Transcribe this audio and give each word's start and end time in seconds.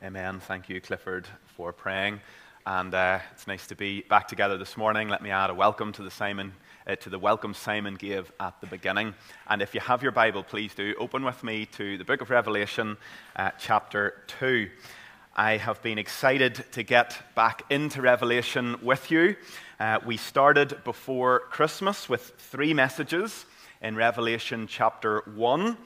Amen. 0.00 0.38
Thank 0.38 0.68
you, 0.68 0.80
Clifford, 0.80 1.26
for 1.56 1.72
praying. 1.72 2.20
And 2.64 2.94
uh, 2.94 3.18
it's 3.32 3.48
nice 3.48 3.66
to 3.66 3.74
be 3.74 4.02
back 4.02 4.28
together 4.28 4.56
this 4.56 4.76
morning. 4.76 5.08
Let 5.08 5.22
me 5.22 5.30
add 5.30 5.50
a 5.50 5.54
welcome 5.54 5.90
to 5.94 6.04
the 6.04 6.10
Simon, 6.10 6.52
uh, 6.86 6.94
to 6.94 7.10
the 7.10 7.18
welcome 7.18 7.52
Simon 7.52 7.96
gave 7.96 8.30
at 8.38 8.60
the 8.60 8.68
beginning. 8.68 9.12
And 9.48 9.60
if 9.60 9.74
you 9.74 9.80
have 9.80 10.04
your 10.04 10.12
Bible, 10.12 10.44
please 10.44 10.72
do 10.72 10.94
open 11.00 11.24
with 11.24 11.42
me 11.42 11.66
to 11.72 11.98
the 11.98 12.04
book 12.04 12.20
of 12.20 12.30
Revelation, 12.30 12.96
uh, 13.34 13.50
chapter 13.58 14.22
two. 14.28 14.70
I 15.34 15.56
have 15.56 15.82
been 15.82 15.98
excited 15.98 16.64
to 16.72 16.84
get 16.84 17.20
back 17.34 17.64
into 17.68 18.00
Revelation 18.00 18.76
with 18.80 19.10
you. 19.10 19.34
Uh, 19.80 19.98
we 20.06 20.16
started 20.16 20.78
before 20.84 21.40
Christmas 21.50 22.08
with 22.08 22.34
three 22.38 22.72
messages 22.72 23.46
in 23.82 23.96
Revelation 23.96 24.68
chapter 24.68 25.22
1. 25.34 25.76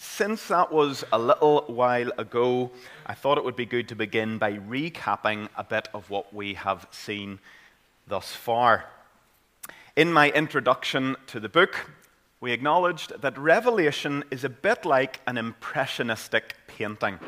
Since 0.00 0.46
that 0.46 0.70
was 0.70 1.04
a 1.12 1.18
little 1.18 1.64
while 1.66 2.12
ago, 2.18 2.70
I 3.04 3.14
thought 3.14 3.36
it 3.36 3.44
would 3.44 3.56
be 3.56 3.66
good 3.66 3.88
to 3.88 3.96
begin 3.96 4.38
by 4.38 4.52
recapping 4.52 5.48
a 5.56 5.64
bit 5.64 5.88
of 5.92 6.08
what 6.08 6.32
we 6.32 6.54
have 6.54 6.86
seen 6.92 7.40
thus 8.06 8.32
far. 8.32 8.84
In 9.96 10.12
my 10.12 10.30
introduction 10.30 11.16
to 11.26 11.40
the 11.40 11.48
book, 11.48 11.90
we 12.40 12.52
acknowledged 12.52 13.20
that 13.20 13.36
Revelation 13.36 14.22
is 14.30 14.44
a 14.44 14.48
bit 14.48 14.84
like 14.84 15.20
an 15.26 15.36
impressionistic 15.36 16.54
painting. 16.68 17.18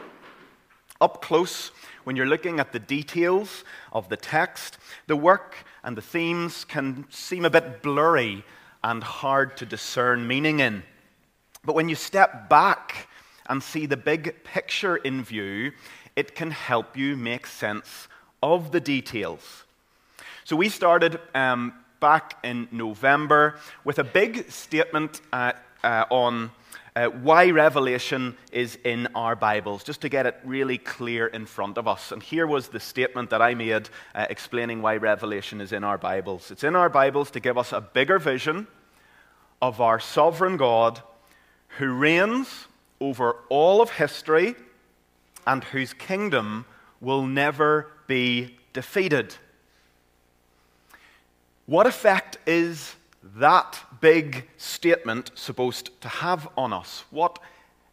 Up 1.00 1.20
close, 1.20 1.72
when 2.04 2.14
you're 2.14 2.26
looking 2.26 2.60
at 2.60 2.72
the 2.72 2.78
details 2.78 3.64
of 3.92 4.08
the 4.08 4.16
text, 4.16 4.78
the 5.08 5.16
work 5.16 5.56
and 5.82 5.96
the 5.96 6.02
themes 6.02 6.64
can 6.64 7.04
seem 7.10 7.44
a 7.44 7.50
bit 7.50 7.82
blurry 7.82 8.44
and 8.84 9.02
hard 9.02 9.56
to 9.56 9.66
discern 9.66 10.28
meaning 10.28 10.60
in. 10.60 10.84
But 11.64 11.74
when 11.74 11.88
you 11.88 11.94
step 11.94 12.48
back 12.48 13.08
and 13.46 13.62
see 13.62 13.86
the 13.86 13.96
big 13.96 14.44
picture 14.44 14.96
in 14.96 15.22
view, 15.22 15.72
it 16.16 16.34
can 16.34 16.50
help 16.50 16.96
you 16.96 17.16
make 17.16 17.46
sense 17.46 18.08
of 18.42 18.72
the 18.72 18.80
details. 18.80 19.64
So 20.44 20.56
we 20.56 20.68
started 20.68 21.20
um, 21.34 21.74
back 22.00 22.38
in 22.42 22.68
November 22.70 23.58
with 23.84 23.98
a 23.98 24.04
big 24.04 24.50
statement 24.50 25.20
uh, 25.32 25.52
uh, 25.84 26.06
on 26.10 26.50
uh, 26.96 27.06
why 27.06 27.50
Revelation 27.50 28.36
is 28.52 28.78
in 28.84 29.06
our 29.14 29.36
Bibles, 29.36 29.84
just 29.84 30.00
to 30.00 30.08
get 30.08 30.26
it 30.26 30.40
really 30.44 30.78
clear 30.78 31.26
in 31.28 31.46
front 31.46 31.78
of 31.78 31.86
us. 31.86 32.10
And 32.10 32.22
here 32.22 32.46
was 32.46 32.68
the 32.68 32.80
statement 32.80 33.30
that 33.30 33.42
I 33.42 33.54
made 33.54 33.88
uh, 34.14 34.26
explaining 34.28 34.82
why 34.82 34.96
Revelation 34.96 35.60
is 35.60 35.72
in 35.72 35.84
our 35.84 35.98
Bibles. 35.98 36.50
It's 36.50 36.64
in 36.64 36.74
our 36.74 36.88
Bibles 36.88 37.30
to 37.32 37.40
give 37.40 37.56
us 37.56 37.72
a 37.72 37.80
bigger 37.80 38.18
vision 38.18 38.66
of 39.62 39.80
our 39.80 40.00
sovereign 40.00 40.56
God 40.56 41.02
who 41.78 41.92
reigns 41.92 42.66
over 43.00 43.36
all 43.48 43.80
of 43.80 43.90
history 43.90 44.54
and 45.46 45.64
whose 45.64 45.92
kingdom 45.92 46.64
will 47.00 47.26
never 47.26 47.88
be 48.06 48.56
defeated. 48.72 49.34
What 51.66 51.86
effect 51.86 52.38
is 52.46 52.94
that 53.36 53.78
big 54.00 54.48
statement 54.56 55.30
supposed 55.34 56.00
to 56.02 56.08
have 56.08 56.48
on 56.56 56.72
us? 56.72 57.04
What 57.10 57.38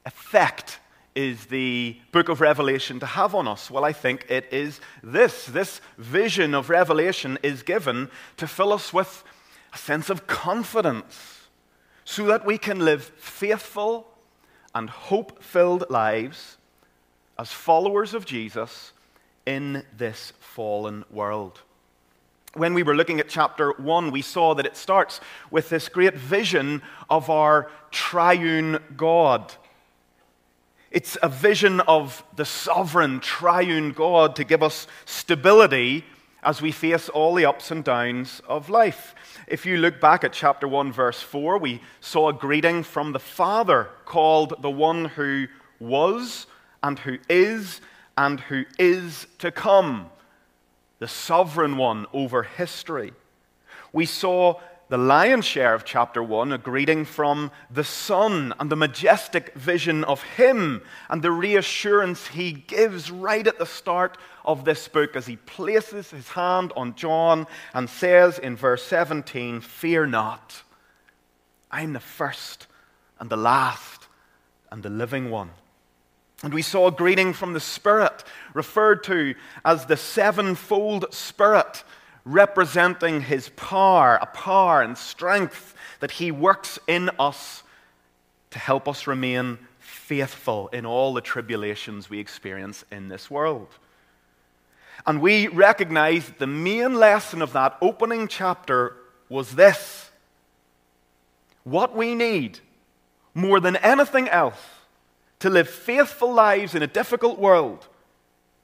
effect 0.06 0.80
is 1.16 1.46
the 1.46 1.98
book 2.12 2.30
of 2.30 2.42
Revelation 2.42 3.00
to 3.00 3.06
have 3.06 3.34
on 3.34 3.48
us? 3.48 3.72
Well, 3.72 3.86
I 3.86 3.94
think 3.94 4.26
it 4.30 4.48
is 4.52 4.80
this. 5.04 5.46
This 5.46 5.82
vision 5.98 6.54
of 6.54 6.70
Revelation 6.70 7.38
is 7.44 7.64
given 7.64 8.10
to 8.38 8.48
fill 8.48 8.74
us 8.74 8.94
with 8.94 9.24
a 9.74 9.78
sense 9.78 10.10
of 10.10 10.28
confidence 10.28 11.37
so 12.10 12.24
that 12.24 12.46
we 12.46 12.58
can 12.58 12.80
live 12.80 13.04
faithful 13.18 14.08
and 14.74 14.90
hope 14.90 15.44
filled 15.44 15.84
lives 15.90 16.56
as 17.38 17.52
followers 17.52 18.14
of 18.14 18.26
Jesus 18.26 18.94
in 19.46 19.84
this 19.98 20.32
fallen 20.40 21.04
world. 21.12 21.60
When 22.54 22.74
we 22.74 22.82
were 22.82 22.96
looking 22.96 23.20
at 23.20 23.28
chapter 23.28 23.74
1, 23.74 24.12
we 24.12 24.22
saw 24.22 24.56
that 24.56 24.66
it 24.66 24.78
starts 24.78 25.20
with 25.52 25.68
this 25.68 25.90
great 25.90 26.16
vision 26.16 26.82
of 27.10 27.30
our 27.30 27.70
triune 27.92 28.80
God. 28.96 29.52
It's 30.90 31.18
a 31.22 31.28
vision 31.28 31.82
of 31.82 32.24
the 32.38 32.46
sovereign 32.46 33.20
triune 33.20 33.92
God 33.92 34.38
to 34.38 34.46
give 34.46 34.64
us 34.64 34.88
stability 35.04 36.06
as 36.44 36.62
we 36.62 36.72
face 36.72 37.10
all 37.10 37.34
the 37.34 37.46
ups 37.46 37.72
and 37.72 37.84
downs 37.84 38.42
of 38.48 38.70
life. 38.70 39.16
If 39.48 39.66
you 39.66 39.78
look 39.78 40.00
back 40.00 40.24
at 40.24 40.34
chapter 40.34 40.68
1, 40.68 40.92
verse 40.92 41.22
4, 41.22 41.58
we 41.58 41.82
saw 42.00 42.30
a 42.30 42.34
greeting 42.34 42.84
from 42.84 43.12
the 43.12 43.20
Father 43.20 43.90
called 44.06 44.62
the 44.62 44.70
one 44.70 45.06
who 45.06 45.48
was 45.80 46.48
and 46.84 47.00
who 47.00 47.18
is 47.30 47.82
and 48.18 48.40
who 48.40 48.66
is 48.80 49.28
to 49.40 49.52
come, 49.52 50.10
the 51.00 51.08
sovereign 51.08 51.78
one 51.78 52.06
over 52.14 52.44
history. 52.44 53.14
We 53.94 54.06
saw 54.06 54.60
the 54.90 54.98
lion's 54.98 55.46
share 55.46 55.74
of 55.74 55.84
chapter 55.84 56.24
1, 56.24 56.54
a 56.54 56.58
greeting 56.58 57.04
from 57.04 57.52
the 57.70 57.84
Son 57.84 58.54
and 58.60 58.70
the 58.70 58.76
majestic 58.76 59.54
vision 59.54 60.06
of 60.06 60.24
Him 60.24 60.82
and 61.10 61.22
the 61.22 61.32
reassurance 61.32 62.28
He 62.28 62.54
gives 62.54 63.12
right 63.12 63.46
at 63.46 63.60
the 63.60 63.66
start 63.66 64.18
of 64.48 64.66
this 64.66 64.88
book 64.88 65.16
as 65.16 65.28
He 65.28 65.36
places 65.36 66.10
His 66.10 66.30
hand 66.30 66.74
on 66.76 66.96
John 66.96 67.46
and 67.74 67.90
says 67.90 68.40
in 68.40 68.56
verse 68.56 68.84
17, 68.84 69.62
Fear 69.62 70.08
not, 70.08 70.64
I'm 71.70 71.94
the 71.94 72.00
first 72.00 72.66
and 73.20 73.30
the 73.30 73.38
last 73.38 74.08
and 74.72 74.82
the 74.82 74.90
living 74.90 75.30
one. 75.30 75.52
And 76.44 76.54
we 76.54 76.62
saw 76.62 76.88
a 76.88 76.92
greeting 76.92 77.34
from 77.34 77.54
the 77.54 77.60
Spirit, 77.60 78.24
referred 78.54 79.04
to 79.06 79.36
as 79.66 79.86
the 79.86 79.98
sevenfold 79.98 81.14
Spirit 81.14 81.84
representing 82.28 83.22
his 83.22 83.50
power, 83.50 84.20
a 84.22 84.26
power 84.26 84.82
and 84.82 84.98
strength 84.98 85.74
that 86.02 86.12
he 86.12 86.30
works 86.30 86.78
in 86.86 87.10
us 87.18 87.64
to 88.52 88.60
help 88.60 88.88
us 88.88 89.08
remain 89.08 89.58
faithful 89.80 90.68
in 90.70 90.86
all 90.86 91.14
the 91.14 91.22
tribulations 91.22 92.10
we 92.10 92.20
experience 92.20 92.84
in 92.92 93.08
this 93.08 93.32
world. 93.32 93.70
And 95.06 95.22
we 95.22 95.48
recognize 95.48 96.26
that 96.26 96.40
the 96.40 96.48
main 96.48 96.96
lesson 96.96 97.42
of 97.42 97.54
that 97.54 97.78
opening 97.82 98.28
chapter 98.28 98.96
was 99.30 99.56
this 99.56 100.12
what 101.64 101.96
we 101.96 102.16
need 102.16 102.60
more 103.34 103.60
than 103.60 103.76
anything 103.78 104.30
else 104.30 104.60
to 105.40 105.50
live 105.50 105.70
faithful 105.70 106.34
lives 106.34 106.74
in 106.74 106.82
a 106.82 106.88
difficult 106.88 107.38
world 107.38 107.88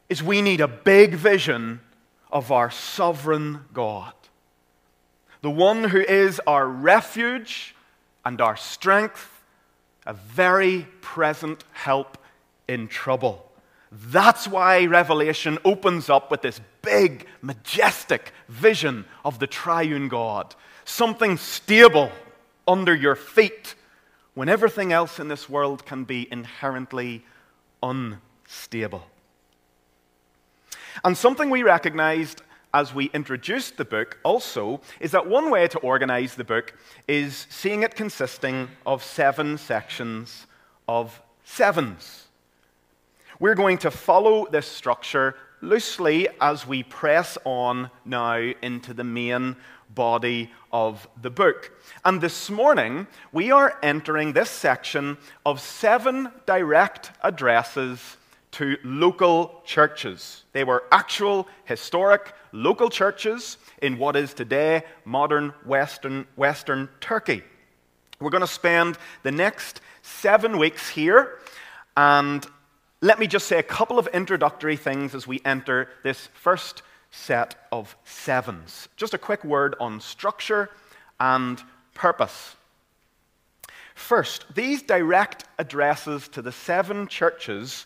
is 0.09 0.23
we 0.23 0.41
need 0.41 0.61
a 0.61 0.67
big 0.67 1.13
vision 1.13 1.81
of 2.31 2.51
our 2.51 2.71
sovereign 2.71 3.65
God, 3.73 4.13
the 5.41 5.51
one 5.51 5.83
who 5.83 5.99
is 5.99 6.41
our 6.47 6.67
refuge 6.67 7.75
and 8.25 8.39
our 8.41 8.55
strength, 8.55 9.43
a 10.05 10.13
very 10.13 10.87
present 11.01 11.63
help 11.73 12.17
in 12.67 12.87
trouble. 12.87 13.51
That's 13.95 14.47
why 14.47 14.85
Revelation 14.85 15.59
opens 15.63 16.09
up 16.09 16.31
with 16.31 16.41
this 16.41 16.59
big, 16.81 17.27
majestic 17.43 18.31
vision 18.49 19.05
of 19.23 19.37
the 19.37 19.45
triune 19.45 20.07
God, 20.07 20.55
something 20.83 21.37
stable 21.37 22.11
under 22.67 22.95
your 22.95 23.15
feet 23.15 23.75
when 24.33 24.49
everything 24.49 24.91
else 24.91 25.19
in 25.19 25.27
this 25.27 25.47
world 25.47 25.85
can 25.85 26.05
be 26.05 26.27
inherently 26.31 27.23
unstable. 27.83 29.05
And 31.03 31.15
something 31.15 31.51
we 31.51 31.61
recognized 31.61 32.41
as 32.73 32.95
we 32.95 33.11
introduced 33.13 33.77
the 33.77 33.85
book 33.85 34.17
also 34.23 34.81
is 34.99 35.11
that 35.11 35.27
one 35.27 35.51
way 35.51 35.67
to 35.67 35.77
organize 35.79 36.33
the 36.33 36.43
book 36.43 36.73
is 37.07 37.45
seeing 37.51 37.83
it 37.83 37.93
consisting 37.93 38.69
of 38.87 39.03
seven 39.03 39.59
sections 39.59 40.47
of 40.87 41.21
sevens. 41.43 42.22
We're 43.43 43.55
going 43.55 43.79
to 43.79 43.91
follow 43.91 44.47
this 44.49 44.65
structure 44.65 45.35
loosely 45.59 46.29
as 46.39 46.65
we 46.65 46.81
press 46.81 47.37
on 47.43 47.91
now 48.05 48.37
into 48.37 48.93
the 48.93 49.03
main 49.03 49.57
body 49.93 50.49
of 50.71 51.05
the 51.21 51.29
book. 51.29 51.73
And 52.05 52.21
this 52.21 52.49
morning, 52.49 53.05
we 53.33 53.51
are 53.51 53.77
entering 53.83 54.31
this 54.31 54.49
section 54.49 55.17
of 55.45 55.59
seven 55.59 56.31
direct 56.45 57.11
addresses 57.21 58.15
to 58.51 58.77
local 58.81 59.61
churches. 59.65 60.45
They 60.53 60.63
were 60.63 60.85
actual, 60.89 61.49
historic, 61.65 62.31
local 62.53 62.89
churches 62.89 63.57
in 63.81 63.97
what 63.97 64.15
is 64.15 64.33
today 64.33 64.83
modern 65.03 65.49
Western, 65.65 66.27
Western 66.37 66.87
Turkey. 67.01 67.43
We're 68.21 68.29
going 68.29 68.39
to 68.39 68.47
spend 68.47 68.97
the 69.23 69.33
next 69.33 69.81
seven 70.01 70.57
weeks 70.57 70.87
here, 70.87 71.39
and 71.97 72.47
let 73.03 73.19
me 73.19 73.27
just 73.27 73.49
say 73.49 73.59
a 73.59 73.63
couple 73.63 73.99
of 73.99 74.07
introductory 74.07 74.77
things 74.77 75.13
as 75.13 75.27
we 75.27 75.41
enter 75.43 75.89
this 76.03 76.27
first 76.27 76.83
set 77.11 77.67
of 77.69 77.97
sevens. 78.05 78.87
Just 78.95 79.13
a 79.13 79.17
quick 79.17 79.43
word 79.43 79.75
on 79.77 79.99
structure 79.99 80.69
and 81.19 81.61
purpose. 81.93 82.55
First, 83.93 84.45
these 84.55 84.81
direct 84.81 85.43
addresses 85.59 86.29
to 86.29 86.41
the 86.41 86.53
seven 86.53 87.07
churches 87.09 87.85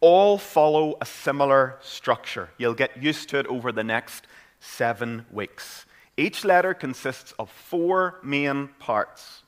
all 0.00 0.38
follow 0.38 0.96
a 1.00 1.06
similar 1.06 1.76
structure. 1.80 2.48
You'll 2.58 2.74
get 2.74 3.00
used 3.00 3.28
to 3.28 3.38
it 3.38 3.46
over 3.46 3.70
the 3.70 3.84
next 3.84 4.26
seven 4.58 5.24
weeks. 5.30 5.86
Each 6.16 6.44
letter 6.44 6.74
consists 6.74 7.30
of 7.38 7.48
four 7.48 8.18
main 8.24 8.70
parts. 8.80 9.42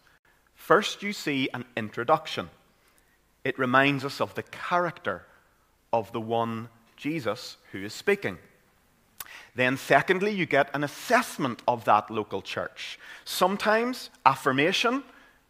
First, 0.55 1.03
you 1.03 1.13
see 1.13 1.49
an 1.53 1.65
introduction. 1.77 2.49
It 3.45 3.59
reminds 3.59 4.05
us 4.05 4.21
of 4.21 4.35
the 4.35 4.43
character 4.43 5.27
of 5.93 6.13
the 6.13 6.21
one 6.21 6.69
Jesus 6.97 7.57
who 7.73 7.83
is 7.83 7.95
speaking. 7.95 8.39
Then, 9.55 9.77
secondly, 9.77 10.31
you 10.31 10.47
get 10.47 10.75
an 10.75 10.85
assessment 10.85 11.63
of 11.67 11.85
that 11.85 12.11
local 12.11 12.43
church. 12.43 12.99
Sometimes 13.25 14.11
affirmation, 14.25 15.03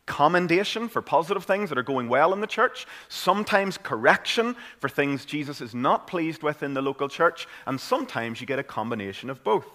commendation 0.07 0.89
for 0.89 1.03
positive 1.03 1.45
things 1.45 1.69
that 1.69 1.79
are 1.79 1.83
going 1.83 2.09
well 2.09 2.33
in 2.33 2.41
the 2.41 2.47
church, 2.47 2.87
sometimes 3.09 3.79
correction 3.79 4.57
for 4.79 4.89
things 4.89 5.25
Jesus 5.25 5.61
is 5.61 5.75
not 5.75 6.07
pleased 6.07 6.43
with 6.43 6.63
in 6.63 6.75
the 6.75 6.83
local 6.83 7.09
church, 7.09 7.47
and 7.67 7.81
sometimes 7.81 8.41
you 8.41 8.47
get 8.47 8.59
a 8.59 8.65
combination 8.65 9.31
of 9.31 9.45
both. 9.45 9.67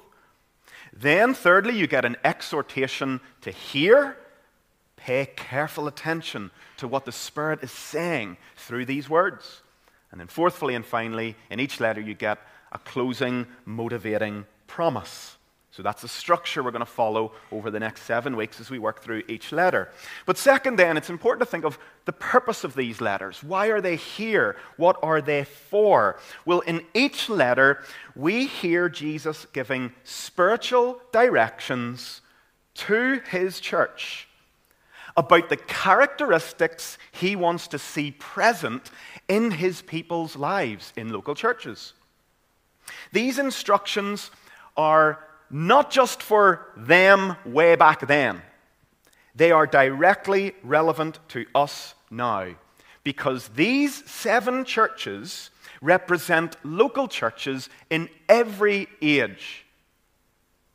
Then, 0.91 1.33
thirdly, 1.33 1.77
you 1.77 1.87
get 1.87 2.05
an 2.05 2.17
exhortation 2.23 3.21
to 3.41 3.51
hear, 3.51 4.17
pay 5.05 5.27
careful 5.35 5.87
attention 5.87 6.49
to 6.77 6.87
what 6.87 7.05
the 7.05 7.11
Spirit 7.11 7.59
is 7.61 7.71
saying 7.71 8.37
through 8.55 8.85
these 8.85 9.07
words. 9.07 9.61
And 10.09 10.19
then, 10.19 10.25
fourthly 10.25 10.73
and 10.73 10.83
finally, 10.83 11.35
in 11.51 11.59
each 11.59 11.79
letter, 11.79 12.01
you 12.01 12.15
get 12.15 12.39
a 12.71 12.79
closing, 12.79 13.45
motivating 13.65 14.45
promise. 14.65 15.37
So 15.69 15.83
that's 15.83 16.01
the 16.01 16.07
structure 16.07 16.63
we're 16.63 16.71
going 16.71 16.79
to 16.79 16.87
follow 16.87 17.33
over 17.51 17.69
the 17.69 17.79
next 17.79 18.01
seven 18.03 18.35
weeks 18.35 18.59
as 18.59 18.71
we 18.71 18.79
work 18.79 19.03
through 19.03 19.21
each 19.27 19.51
letter. 19.51 19.91
But 20.25 20.39
second, 20.39 20.79
then, 20.79 20.97
it's 20.97 21.11
important 21.11 21.45
to 21.45 21.51
think 21.51 21.65
of 21.65 21.77
the 22.05 22.13
purpose 22.13 22.63
of 22.63 22.73
these 22.73 22.99
letters. 22.99 23.43
Why 23.43 23.67
are 23.67 23.81
they 23.81 23.97
here? 23.97 24.55
What 24.77 24.97
are 25.03 25.21
they 25.21 25.43
for? 25.43 26.17
Well, 26.45 26.61
in 26.61 26.81
each 26.95 27.29
letter, 27.29 27.83
we 28.15 28.47
hear 28.47 28.89
Jesus 28.89 29.45
giving 29.53 29.93
spiritual 30.03 30.99
directions 31.11 32.21
to 32.75 33.21
his 33.29 33.59
church 33.59 34.29
about 35.17 35.49
the 35.49 35.57
characteristics 35.57 36.97
he 37.11 37.35
wants 37.35 37.67
to 37.69 37.79
see 37.79 38.11
present 38.11 38.91
in 39.27 39.51
his 39.51 39.81
people's 39.81 40.35
lives 40.35 40.91
in 40.95 41.11
local 41.11 41.35
churches. 41.35 41.93
These 43.11 43.39
instructions 43.39 44.31
are 44.75 45.19
not 45.49 45.89
just 45.89 46.21
for 46.21 46.67
them 46.75 47.35
way 47.45 47.75
back 47.75 48.07
then, 48.07 48.41
they 49.35 49.51
are 49.51 49.67
directly 49.67 50.53
relevant 50.63 51.19
to 51.29 51.45
us 51.53 51.93
now. 52.09 52.55
Because 53.03 53.49
these 53.49 54.09
seven 54.09 54.65
churches 54.65 55.51
represent 55.81 56.55
local 56.63 57.07
churches 57.07 57.69
in 57.89 58.09
every 58.27 58.87
age. 59.01 59.64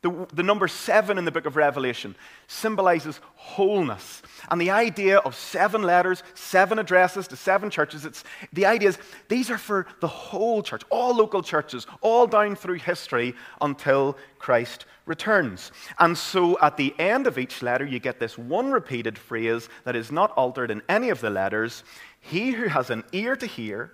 The, 0.01 0.27
the, 0.33 0.41
number 0.41 0.67
seven 0.67 1.19
in 1.19 1.25
the 1.25 1.31
book 1.31 1.45
of 1.45 1.55
Revelation 1.55 2.15
symbolizes 2.47 3.19
wholeness. 3.35 4.23
And 4.49 4.59
the 4.59 4.71
idea 4.71 5.19
of 5.19 5.35
seven 5.35 5.83
letters, 5.83 6.23
seven 6.33 6.79
addresses 6.79 7.27
to 7.27 7.35
seven 7.35 7.69
churches, 7.69 8.03
it's, 8.03 8.23
the 8.51 8.65
idea 8.65 8.89
is 8.89 8.97
these 9.27 9.51
are 9.51 9.59
for 9.59 9.85
the 9.99 10.07
whole 10.07 10.63
church, 10.63 10.81
all 10.89 11.15
local 11.15 11.43
churches, 11.43 11.85
all 12.01 12.25
down 12.25 12.55
through 12.55 12.79
history 12.79 13.35
until 13.61 14.17
Christ 14.39 14.85
returns. 15.05 15.71
And 15.99 16.17
so 16.17 16.57
at 16.61 16.77
the 16.77 16.95
end 16.97 17.27
of 17.27 17.37
each 17.37 17.61
letter, 17.61 17.85
you 17.85 17.99
get 17.99 18.19
this 18.19 18.39
one 18.39 18.71
repeated 18.71 19.19
phrase 19.19 19.69
that 19.83 19.95
is 19.95 20.11
not 20.11 20.31
altered 20.31 20.71
in 20.71 20.81
any 20.89 21.09
of 21.09 21.21
the 21.21 21.29
letters 21.29 21.83
He 22.21 22.51
who 22.51 22.69
has 22.69 22.89
an 22.89 23.03
ear 23.11 23.35
to 23.35 23.45
hear, 23.45 23.91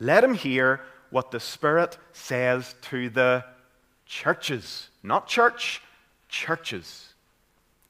let 0.00 0.24
him 0.24 0.32
hear 0.32 0.80
what 1.10 1.30
the 1.30 1.40
Spirit 1.40 1.98
says 2.14 2.74
to 2.82 3.10
the 3.10 3.44
churches. 4.06 4.88
Not 5.02 5.26
church, 5.26 5.82
churches. 6.28 7.14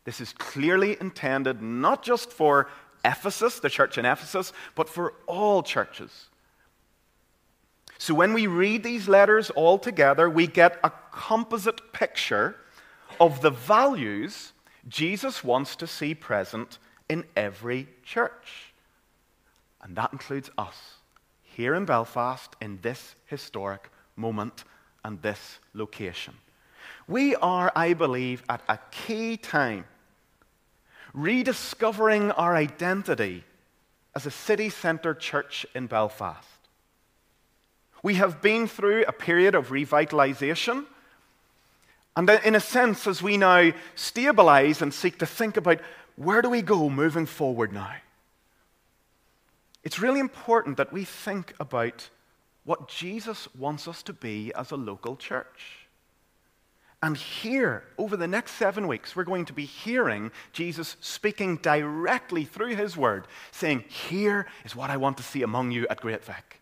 This 0.05 0.21
is 0.21 0.33
clearly 0.33 0.97
intended 1.01 1.63
not 1.63 2.03
just 2.03 2.33
for 2.33 2.69
Ephesus, 3.05 3.61
the 3.61 3.71
church 3.71 3.99
in 3.99 4.05
Ephesus, 4.05 4.53
but 4.75 4.89
for 4.89 5.15
all 5.27 5.63
churches. 5.63 6.29
So 7.99 8.15
when 8.15 8.33
we 8.33 8.47
read 8.47 8.83
these 8.83 9.09
letters 9.09 9.51
all 9.51 9.79
together, 9.79 10.29
we 10.29 10.47
get 10.47 10.79
a 10.83 10.91
composite 11.13 11.93
picture 11.93 12.57
of 13.21 13.41
the 13.43 13.51
values 13.51 14.53
Jesus 14.89 15.45
wants 15.45 15.77
to 15.77 15.87
see 15.87 16.15
present 16.15 16.79
in 17.09 17.25
every 17.37 17.89
church. 18.05 18.73
And 19.83 19.95
that 19.97 20.13
includes 20.13 20.51
us 20.59 20.95
here 21.43 21.75
in 21.75 21.85
Belfast 21.85 22.57
in 22.61 22.81
this 22.83 23.15
historic 23.27 23.91
moment 24.17 24.65
and 25.05 25.21
this 25.23 25.59
location. 25.75 26.35
We 27.09 27.35
are, 27.37 27.73
I 27.75 27.95
believe, 27.95 28.43
at 28.49 28.63
a 28.69 28.79
key 28.91 29.37
time 29.37 29.85
rediscovering 31.15 32.31
our 32.33 32.57
identity 32.57 33.45
as 34.15 34.27
a 34.27 34.31
city 34.31 34.71
centre 34.71 35.15
church 35.15 35.67
in 35.75 35.87
Belfast. 35.87 36.49
We 38.03 38.15
have 38.15 38.43
been 38.43 38.67
through 38.67 39.05
a 39.07 39.13
period 39.13 39.55
of 39.55 39.69
revitalisation. 39.69 40.87
And 42.17 42.29
in 42.29 42.55
a 42.55 42.61
sense, 42.61 43.07
as 43.07 43.23
we 43.23 43.37
now 43.37 43.73
stabilise 43.97 44.83
and 44.83 44.93
seek 44.93 45.19
to 45.19 45.27
think 45.27 45.57
about 45.57 45.81
where 46.17 46.43
do 46.43 46.51
we 46.51 46.63
go 46.63 46.91
moving 46.91 47.27
forward 47.27 47.73
now, 47.73 47.95
it's 49.83 49.99
really 49.99 50.21
important 50.21 50.77
that 50.77 50.93
we 50.93 51.05
think 51.05 51.55
about 51.59 52.11
what 52.65 52.89
Jesus 52.89 53.49
wants 53.55 53.89
us 53.89 54.03
to 54.05 54.13
be 54.13 54.53
as 54.55 54.71
a 54.71 54.77
local 54.77 55.17
church. 55.17 55.82
And 57.03 57.17
here, 57.17 57.83
over 57.99 58.17
the 58.17 58.29
next 58.29 58.53
seven 58.53 58.87
weeks, 58.87 59.17
we're 59.17 59.25
going 59.25 59.45
to 59.47 59.53
be 59.53 59.65
hearing 59.65 60.31
Jesus 60.53 60.97
speaking 61.01 61.57
directly 61.57 62.45
through 62.45 62.77
his 62.77 62.97
word, 62.97 63.27
saying, 63.51 63.85
Here 63.89 64.47
is 64.65 64.77
what 64.77 64.89
I 64.89 64.97
want 64.97 65.17
to 65.17 65.25
see 65.25 65.43
among 65.43 65.73
you 65.73 65.87
at 65.89 66.01
Great 66.01 66.25
Vic. 66.25 66.61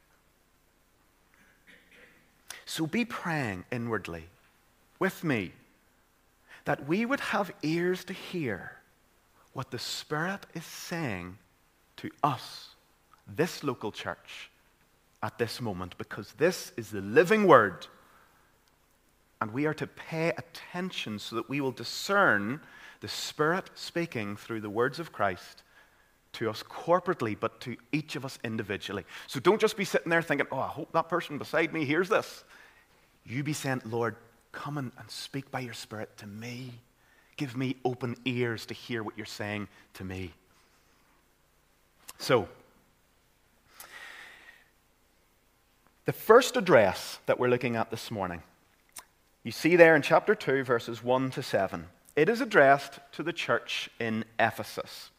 So 2.65 2.87
be 2.87 3.05
praying 3.05 3.65
inwardly 3.71 4.25
with 4.99 5.23
me 5.25 5.53
that 6.65 6.87
we 6.89 7.05
would 7.05 7.21
have 7.21 7.53
ears 7.63 8.05
to 8.05 8.13
hear 8.15 8.73
what 9.53 9.71
the 9.71 9.79
Spirit 9.79 10.47
is 10.55 10.65
saying 10.65 11.37
to 11.97 12.11
us, 12.23 12.69
this 13.27 13.63
local 13.63 13.93
church, 13.93 14.51
at 15.23 15.37
this 15.37 15.61
moment, 15.61 15.99
because 15.99 16.33
this 16.39 16.73
is 16.79 16.91
the 16.91 17.03
living 17.03 17.47
word 17.47 17.87
and 19.41 19.53
we 19.53 19.67
are 19.67 19.75
to 19.75 19.87
pay 19.87 20.29
attention 20.37 21.19
so 21.19 21.37
that 21.37 21.49
we 21.49 21.61
will 21.61 21.73
discern 21.73 22.61
the 23.01 23.09
Spirit 23.09 23.71
speaking 23.75 24.37
through 24.37 24.61
the 24.61 24.71
words 24.71 24.99
of 24.99 25.13
Christ 25.13 25.63
to 26.35 26.51
us 26.51 26.63
corporately, 26.63 27.37
but 27.39 27.61
to 27.63 27.77
each 27.91 28.17
of 28.17 28.25
us 28.25 28.39
individually. 28.45 29.05
So 29.27 29.41
don't 29.41 29.61
just 29.61 29.77
be 29.77 29.85
sitting 29.85 30.11
there 30.11 30.23
thinking, 30.23 30.47
oh, 30.53 30.61
I 30.61 30.69
hope 30.69 30.93
that 30.93 31.09
person 31.09 31.39
beside 31.39 31.73
me 31.73 31.85
hears 31.85 32.09
this. 32.09 32.45
You 33.25 33.43
be 33.43 33.53
sent, 33.53 33.91
Lord, 33.91 34.17
come 34.53 34.79
and 34.79 34.93
speak 35.09 35.51
by 35.51 35.61
your 35.61 35.75
Spirit 35.75 36.17
to 36.19 36.27
me. 36.27 36.75
Give 37.37 37.57
me 37.57 37.77
open 37.85 38.17
ears 38.25 38.67
to 38.67 38.75
hear 38.75 39.03
what 39.03 39.17
you're 39.17 39.27
saying 39.27 39.69
to 39.95 40.05
me. 40.05 40.33
So, 42.19 42.49
the 46.05 46.13
first 46.13 46.57
address 46.57 47.19
that 47.27 47.39
we're 47.39 47.49
looking 47.49 47.77
at 47.77 47.91
this 47.91 48.11
morning 48.11 48.43
you 49.43 49.53
see 49.53 49.77
there 49.77 49.97
in 49.97 50.03
chapter 50.03 50.35
2, 50.35 50.65
verses 50.65 51.03
1 51.03 51.31
to 51.31 51.43
7. 51.43 51.87
It 52.15 52.29
is 52.29 52.41
addressed 52.41 52.99
to 53.13 53.23
the 53.23 53.33
church 53.33 53.89
in 53.99 54.25
Ephesus. 54.39 55.11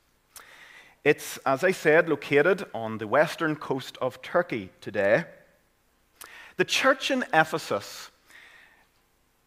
It's, 1.03 1.37
as 1.45 1.63
I 1.63 1.71
said, 1.71 2.07
located 2.07 2.65
on 2.73 2.99
the 2.99 3.07
western 3.07 3.55
coast 3.55 3.97
of 3.99 4.21
Turkey 4.21 4.69
today. 4.81 5.25
The 6.57 6.65
church 6.65 7.09
in 7.09 7.25
Ephesus 7.33 8.11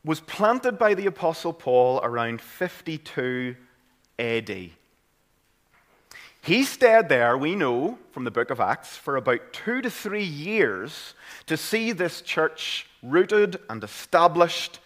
was 0.04 0.18
planted 0.20 0.78
by 0.78 0.94
the 0.94 1.06
Apostle 1.06 1.52
Paul 1.52 2.00
around 2.02 2.40
52 2.40 3.54
AD. 4.18 4.70
He 6.44 6.64
stayed 6.64 7.08
there, 7.08 7.38
we 7.38 7.54
know 7.54 7.98
from 8.12 8.24
the 8.24 8.30
book 8.30 8.50
of 8.50 8.60
Acts, 8.60 8.98
for 8.98 9.16
about 9.16 9.54
two 9.54 9.80
to 9.80 9.88
three 9.88 10.22
years 10.22 11.14
to 11.46 11.56
see 11.56 11.90
this 11.90 12.20
church 12.20 12.86
rooted 13.02 13.58
and 13.70 13.82
established 13.82 14.78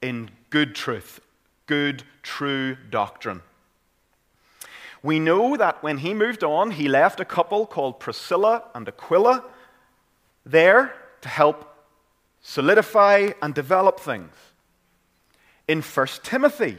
in 0.00 0.30
good 0.50 0.76
truth, 0.76 1.18
good, 1.66 2.04
true 2.22 2.76
doctrine. 2.88 3.42
We 5.02 5.18
know 5.18 5.56
that 5.56 5.82
when 5.82 5.98
he 5.98 6.14
moved 6.14 6.44
on, 6.44 6.70
he 6.70 6.86
left 6.86 7.18
a 7.18 7.24
couple 7.24 7.66
called 7.66 7.98
Priscilla 7.98 8.62
and 8.72 8.86
Aquila 8.86 9.42
there 10.46 10.94
to 11.22 11.28
help 11.28 11.84
solidify 12.42 13.30
and 13.42 13.52
develop 13.52 13.98
things. 13.98 14.34
In 15.66 15.82
1 15.82 16.06
Timothy, 16.22 16.78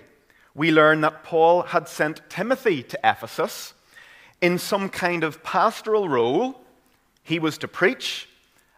we 0.56 0.72
learn 0.72 1.02
that 1.02 1.26
Paul 1.26 1.64
had 1.64 1.90
sent 1.90 2.22
Timothy 2.30 2.84
to 2.84 2.98
Ephesus 3.04 3.74
in 4.44 4.60
some 4.60 4.90
kind 4.90 5.24
of 5.24 5.42
pastoral 5.42 6.10
role. 6.10 6.62
He 7.24 7.40
was 7.40 7.58
to 7.60 7.68
preach 7.68 8.28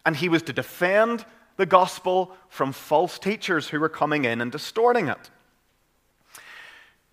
And 0.06 0.14
he 0.14 0.28
was 0.28 0.42
to 0.42 0.52
defend 0.52 1.24
the 1.56 1.66
gospel 1.66 2.30
from 2.48 2.72
false 2.72 3.18
teachers 3.18 3.68
who 3.68 3.80
were 3.80 3.88
coming 3.88 4.24
in 4.24 4.40
and 4.40 4.52
distorting 4.52 5.08
it. 5.08 5.30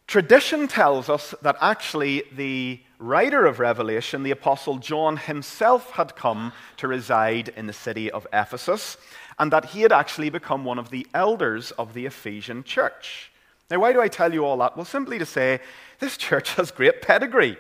Tradition 0.06 0.68
tells 0.68 1.10
us 1.10 1.34
that 1.42 1.56
actually 1.60 2.22
the 2.36 2.80
writer 3.00 3.48
of 3.48 3.60
Revelation, 3.60 4.22
the 4.22 4.30
Apostle 4.30 4.78
John 4.78 5.18
himself, 5.18 5.90
had 5.92 6.16
come 6.16 6.54
to 6.78 6.88
reside 6.88 7.50
in 7.58 7.66
the 7.66 7.74
city 7.74 8.12
of 8.12 8.28
Ephesus, 8.32 8.98
and 9.40 9.52
that 9.52 9.66
he 9.66 9.82
had 9.82 9.92
actually 9.92 10.30
become 10.30 10.64
one 10.64 10.78
of 10.78 10.92
the 10.92 11.08
elders 11.16 11.72
of 11.72 11.96
the 11.96 12.06
Ephesian 12.06 12.64
church. 12.64 13.32
Now, 13.72 13.80
why 13.80 13.92
do 13.92 14.02
I 14.02 14.08
tell 14.08 14.32
you 14.32 14.46
all 14.46 14.58
that? 14.58 14.78
Well, 14.78 14.86
simply 14.86 15.18
to 15.18 15.26
say, 15.26 15.62
this 15.98 16.16
church 16.16 16.54
has 16.58 16.70
great 16.70 17.02
pedigree. 17.02 17.58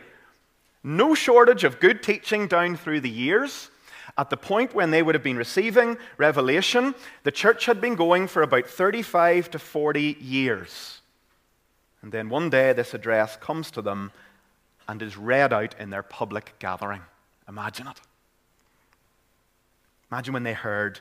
No 0.83 1.15
shortage 1.15 1.63
of 1.63 1.79
good 1.79 2.03
teaching 2.03 2.47
down 2.47 2.75
through 2.75 3.01
the 3.01 3.09
years. 3.09 3.69
At 4.17 4.29
the 4.29 4.37
point 4.37 4.75
when 4.75 4.91
they 4.91 5.01
would 5.01 5.15
have 5.15 5.23
been 5.23 5.37
receiving 5.37 5.97
revelation, 6.17 6.93
the 7.23 7.31
church 7.31 7.65
had 7.65 7.79
been 7.79 7.95
going 7.95 8.27
for 8.27 8.43
about 8.43 8.67
35 8.67 9.51
to 9.51 9.59
40 9.59 10.17
years. 10.19 10.99
And 12.01 12.11
then 12.11 12.29
one 12.29 12.49
day, 12.49 12.73
this 12.73 12.93
address 12.93 13.37
comes 13.37 13.71
to 13.71 13.81
them 13.81 14.11
and 14.87 15.01
is 15.01 15.17
read 15.17 15.53
out 15.53 15.73
in 15.79 15.89
their 15.89 16.03
public 16.03 16.53
gathering. 16.59 17.01
Imagine 17.47 17.87
it. 17.87 18.01
Imagine 20.11 20.33
when 20.33 20.43
they 20.43 20.53
heard 20.53 20.99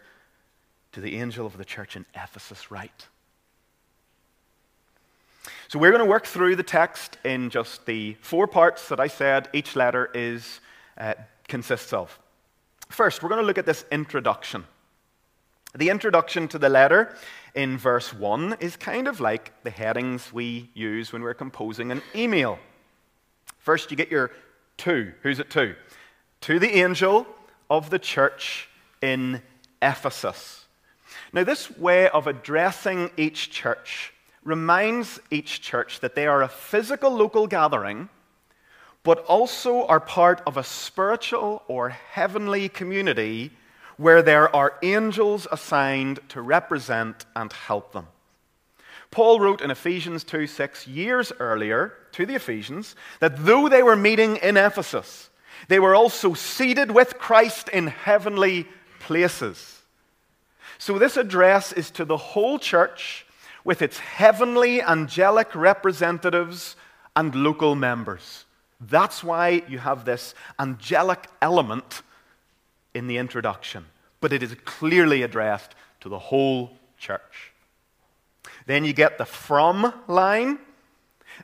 to 0.92 1.00
the 1.00 1.16
angel 1.16 1.44
of 1.44 1.58
the 1.58 1.64
church 1.64 1.96
in 1.96 2.06
Ephesus 2.14 2.70
write. 2.70 3.08
So 5.68 5.78
we're 5.78 5.90
going 5.90 6.04
to 6.04 6.11
work 6.11 6.26
through 6.26 6.56
the 6.56 6.62
text 6.62 7.18
in 7.25 7.50
just 7.50 7.87
the 7.87 8.16
four 8.20 8.46
parts 8.46 8.88
that 8.88 9.00
I 9.00 9.08
said 9.08 9.49
each 9.52 9.75
letter 9.75 10.11
is 10.14 10.61
uh, 10.99 11.14
consists 11.49 11.92
of. 11.92 12.18
First, 12.88 13.22
we're 13.22 13.30
going 13.30 13.40
to 13.40 13.46
look 13.46 13.58
at 13.58 13.66
this 13.66 13.84
introduction. 13.90 14.64
The 15.75 15.88
introduction 15.88 16.49
to 16.49 16.58
the 16.58 16.68
letter 16.68 17.16
in 17.54 17.78
verse 17.78 18.12
1 18.12 18.56
is 18.61 18.76
kind 18.76 19.08
of 19.08 19.20
like 19.20 19.52
the 19.64 19.70
headings 19.70 20.32
we 20.32 20.68
use 20.75 21.12
when 21.12 21.22
we're 21.22 21.34
composing 21.34 21.90
an 21.90 22.02
email. 22.14 22.58
First, 23.58 23.90
you 23.90 23.96
get 23.96 24.11
your 24.11 24.30
to. 24.78 25.12
Who's 25.22 25.38
it 25.38 25.50
to? 25.50 25.75
To 26.42 26.58
the 26.58 26.75
angel 26.76 27.26
of 27.70 27.88
the 27.88 27.99
church 27.99 28.68
in 29.00 29.40
Ephesus. 29.80 30.66
Now, 31.32 31.44
this 31.44 31.70
way 31.70 32.08
of 32.11 32.26
addressing 32.26 33.11
each 33.16 33.50
church 33.50 34.12
reminds 34.44 35.20
each 35.30 35.61
church 35.61 36.00
that 36.00 36.14
they 36.14 36.26
are 36.26 36.42
a 36.42 36.49
physical 36.49 37.11
local 37.11 37.46
gathering 37.46 38.08
but 39.04 39.18
also 39.26 39.84
are 39.87 40.00
part 40.00 40.40
of 40.46 40.56
a 40.56 40.64
spiritual 40.64 41.62
or 41.66 41.88
heavenly 41.88 42.68
community 42.68 43.50
where 43.96 44.22
there 44.22 44.54
are 44.54 44.75
angels 44.82 45.46
assigned 45.50 46.20
to 46.28 46.40
represent 46.40 47.26
and 47.34 47.52
help 47.52 47.92
them. 47.92 48.06
Paul 49.11 49.40
wrote 49.40 49.61
in 49.61 49.70
Ephesians 49.70 50.25
2 50.25 50.46
6 50.46 50.87
years 50.87 51.32
earlier 51.38 51.94
to 52.12 52.25
the 52.25 52.34
Ephesians 52.34 52.96
that 53.20 53.44
though 53.44 53.68
they 53.68 53.82
were 53.82 53.96
meeting 53.96 54.37
in 54.37 54.56
Ephesus, 54.56 55.28
they 55.68 55.78
were 55.78 55.94
also 55.94 56.34
seated 56.34 56.90
with 56.90 57.18
Christ 57.18 57.68
in 57.68 57.88
heavenly 57.88 58.66
places. 59.00 59.82
So, 60.78 60.99
this 60.99 61.16
address 61.16 61.72
is 61.72 61.90
to 61.92 62.04
the 62.04 62.16
whole 62.16 62.58
church 62.58 63.26
with 63.64 63.83
its 63.83 63.99
heavenly 63.99 64.83
angelic 64.83 65.54
representatives 65.54 66.76
and 67.14 67.35
local 67.35 67.75
members. 67.75 68.45
That's 68.81 69.23
why 69.23 69.62
you 69.69 69.78
have 69.78 70.04
this 70.04 70.35
angelic 70.59 71.28
element 71.40 72.02
in 72.95 73.07
the 73.07 73.19
introduction, 73.19 73.87
but 74.21 74.33
it 74.33 74.42
is 74.42 74.57
clearly 74.64 75.23
addressed 75.23 75.75
to 76.00 76.09
the 76.09 76.19
whole 76.19 76.73
church. 76.99 77.52
Then 78.66 78.85
you 78.85 78.92
get 78.92 79.19
the 79.19 79.25
from 79.25 79.92
line. 80.09 80.59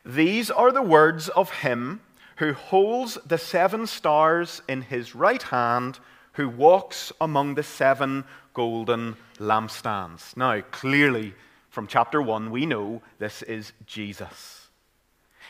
These 0.04 0.50
are 0.50 0.72
the 0.72 0.82
words 0.82 1.28
of 1.28 1.50
him 1.50 2.00
who 2.36 2.52
holds 2.52 3.18
the 3.26 3.38
seven 3.38 3.86
stars 3.86 4.62
in 4.68 4.82
his 4.82 5.14
right 5.14 5.42
hand, 5.42 5.98
who 6.32 6.48
walks 6.48 7.12
among 7.20 7.54
the 7.54 7.62
seven 7.62 8.24
golden 8.54 9.16
lampstands. 9.38 10.36
Now, 10.36 10.60
clearly, 10.70 11.34
from 11.78 11.86
chapter 11.86 12.20
1, 12.20 12.50
we 12.50 12.66
know 12.66 13.00
this 13.20 13.40
is 13.42 13.72
Jesus. 13.86 14.66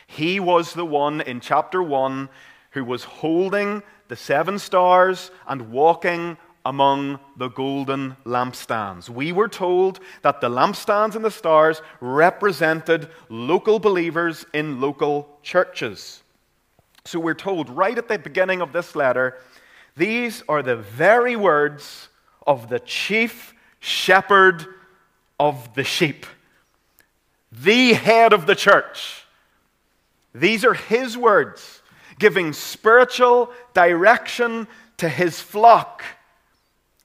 He 0.06 0.38
was 0.38 0.74
the 0.74 0.84
one 0.84 1.22
in 1.22 1.40
chapter 1.40 1.82
1 1.82 2.28
who 2.72 2.84
was 2.84 3.02
holding 3.02 3.82
the 4.08 4.16
seven 4.16 4.58
stars 4.58 5.30
and 5.46 5.70
walking 5.70 6.36
among 6.66 7.18
the 7.38 7.48
golden 7.48 8.14
lampstands. 8.26 9.08
We 9.08 9.32
were 9.32 9.48
told 9.48 10.00
that 10.20 10.42
the 10.42 10.50
lampstands 10.50 11.16
and 11.16 11.24
the 11.24 11.30
stars 11.30 11.80
represented 11.98 13.08
local 13.30 13.78
believers 13.78 14.44
in 14.52 14.82
local 14.82 15.38
churches. 15.42 16.22
So 17.06 17.18
we're 17.18 17.32
told 17.32 17.70
right 17.70 17.96
at 17.96 18.08
the 18.08 18.18
beginning 18.18 18.60
of 18.60 18.74
this 18.74 18.94
letter 18.94 19.38
these 19.96 20.42
are 20.46 20.62
the 20.62 20.76
very 20.76 21.36
words 21.36 22.10
of 22.46 22.68
the 22.68 22.80
chief 22.80 23.54
shepherd 23.80 24.66
of 25.38 25.74
the 25.74 25.84
sheep, 25.84 26.26
the 27.52 27.92
head 27.94 28.32
of 28.32 28.46
the 28.46 28.54
church. 28.54 29.24
These 30.34 30.64
are 30.64 30.74
his 30.74 31.16
words, 31.16 31.82
giving 32.18 32.52
spiritual 32.52 33.50
direction 33.74 34.68
to 34.98 35.08
his 35.08 35.40
flock. 35.40 36.04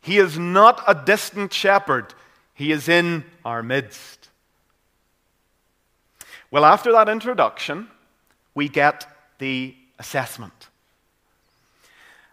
He 0.01 0.17
is 0.17 0.37
not 0.37 0.83
a 0.87 0.95
distant 0.95 1.53
shepherd, 1.53 2.13
he 2.53 2.71
is 2.71 2.89
in 2.89 3.23
our 3.45 3.63
midst. 3.63 4.29
Well, 6.51 6.65
after 6.65 6.91
that 6.91 7.09
introduction, 7.09 7.87
we 8.53 8.69
get 8.69 9.07
the 9.39 9.75
assessment. 9.97 10.69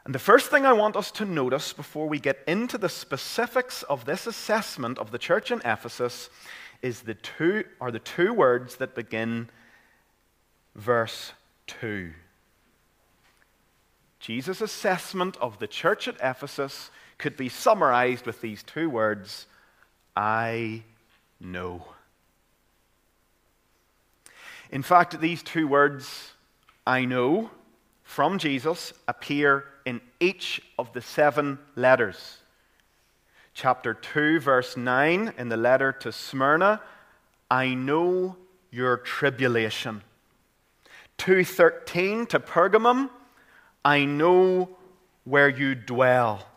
And 0.05 0.15
the 0.15 0.19
first 0.19 0.51
thing 0.51 0.65
I 0.65 0.73
want 0.73 0.97
us 0.97 1.11
to 1.13 1.25
notice 1.25 1.73
before 1.73 2.09
we 2.09 2.19
get 2.19 2.39
into 2.47 2.79
the 2.79 2.89
specifics 2.89 3.83
of 3.85 4.05
this 4.05 4.27
assessment 4.27 4.99
of 4.99 5.11
the 5.11 5.19
church 5.19 5.51
in 5.51 5.61
Ephesus 5.65 6.31
is 6.83 7.03
the 7.03 7.15
two 7.15 7.65
are 7.81 7.91
the 7.91 7.99
two 7.99 8.33
words 8.33 8.77
that 8.77 8.95
begin 8.95 9.51
verse 10.75 11.33
2. 11.67 12.13
Jesus' 14.19 14.61
assessment 14.61 15.37
of 15.39 15.59
the 15.59 15.67
church 15.67 16.09
at 16.09 16.17
Ephesus 16.23 16.91
could 17.19 17.37
be 17.37 17.49
summarized 17.49 18.27
with 18.27 18.41
these 18.41 18.63
two 18.63 18.89
words 18.89 19.47
I 20.17 20.83
know. 21.39 21.87
In 24.71 24.83
fact, 24.83 25.21
these 25.21 25.43
two 25.43 25.67
words, 25.67 26.33
I 26.87 27.05
know, 27.05 27.51
from 28.11 28.39
Jesus 28.39 28.93
appear 29.07 29.65
in 29.85 30.01
each 30.19 30.61
of 30.81 30.93
the 30.93 31.01
seven 31.01 31.57
letters. 31.77 32.39
Chapter 33.55 33.95
2, 33.95 34.41
verse 34.41 34.77
9, 34.77 35.33
in 35.39 35.49
the 35.49 35.57
letter 35.57 35.93
to 35.93 36.11
Smyrna, 36.11 36.81
I 37.49 37.75
know 37.75 38.35
your 38.73 38.97
tribulation. 38.97 40.03
2:13 41.19 42.27
to 42.27 42.41
Pergamum, 42.41 43.11
I 43.85 44.07
know 44.07 44.77
where 45.23 45.49
you 45.49 45.77
dwell. 45.77 46.49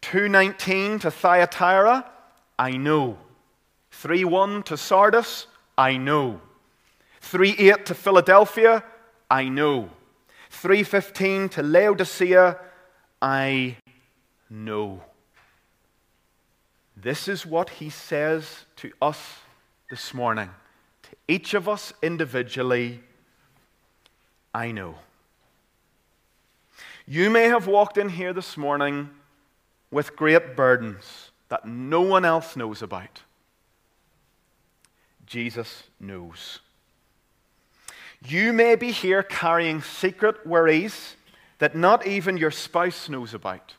2:19 0.00 1.00
to 1.00 1.10
Thyatira, 1.10 2.08
I 2.56 2.76
know. 2.76 3.18
3:1 3.90 4.62
to 4.66 4.76
Sardis, 4.76 5.48
I 5.76 5.96
know. 5.96 6.40
3:8 7.20 7.84
to 7.86 7.94
Philadelphia, 7.96 8.84
I 9.28 9.48
know. 9.48 9.90
3:15 10.52 11.48
to 11.48 11.62
Laodicea, 11.62 12.58
I 13.20 13.76
know. 14.48 15.02
This 16.94 17.26
is 17.26 17.44
what 17.44 17.70
he 17.70 17.90
says 17.90 18.66
to 18.76 18.92
us 19.00 19.18
this 19.90 20.14
morning, 20.14 20.50
to 21.02 21.10
each 21.26 21.54
of 21.54 21.68
us 21.68 21.92
individually 22.02 23.02
I 24.54 24.70
know. 24.70 24.96
You 27.06 27.30
may 27.30 27.44
have 27.44 27.66
walked 27.66 27.96
in 27.96 28.10
here 28.10 28.32
this 28.32 28.56
morning 28.56 29.10
with 29.90 30.14
great 30.14 30.54
burdens 30.54 31.30
that 31.48 31.66
no 31.66 32.02
one 32.02 32.24
else 32.24 32.54
knows 32.54 32.82
about. 32.82 33.22
Jesus 35.26 35.84
knows. 35.98 36.60
You 38.28 38.52
may 38.52 38.76
be 38.76 38.92
here 38.92 39.22
carrying 39.22 39.82
secret 39.82 40.46
worries 40.46 41.16
that 41.58 41.74
not 41.74 42.06
even 42.06 42.36
your 42.36 42.50
spouse 42.50 43.08
knows 43.08 43.34
about. 43.34 43.74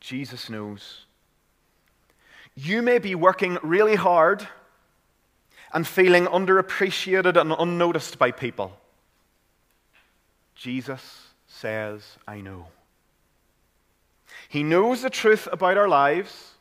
Jesus 0.00 0.48
knows. 0.48 1.04
You 2.54 2.82
may 2.82 2.98
be 2.98 3.14
working 3.14 3.58
really 3.62 3.96
hard 3.96 4.46
and 5.72 5.86
feeling 5.86 6.26
underappreciated 6.26 7.40
and 7.40 7.52
unnoticed 7.58 8.18
by 8.18 8.30
people. 8.30 8.76
Jesus 10.54 11.28
says, 11.46 12.18
I 12.26 12.40
know. 12.40 12.66
He 14.48 14.62
knows 14.62 15.02
the 15.02 15.10
truth 15.10 15.48
about 15.52 15.76
our 15.76 15.88
lives, 15.88 16.54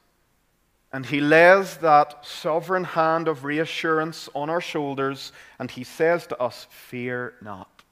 and 0.92 1.06
He 1.06 1.20
lays 1.20 1.78
that 1.78 2.26
sovereign 2.26 2.84
hand 2.84 3.28
of 3.28 3.44
reassurance 3.44 4.30
on 4.34 4.50
our 4.50 4.62
shoulders, 4.62 5.32
and 5.58 5.70
He 5.70 5.84
says 5.84 6.28
to 6.28 6.42
us, 6.42 6.68
Fear 6.70 7.36
not. 7.42 7.84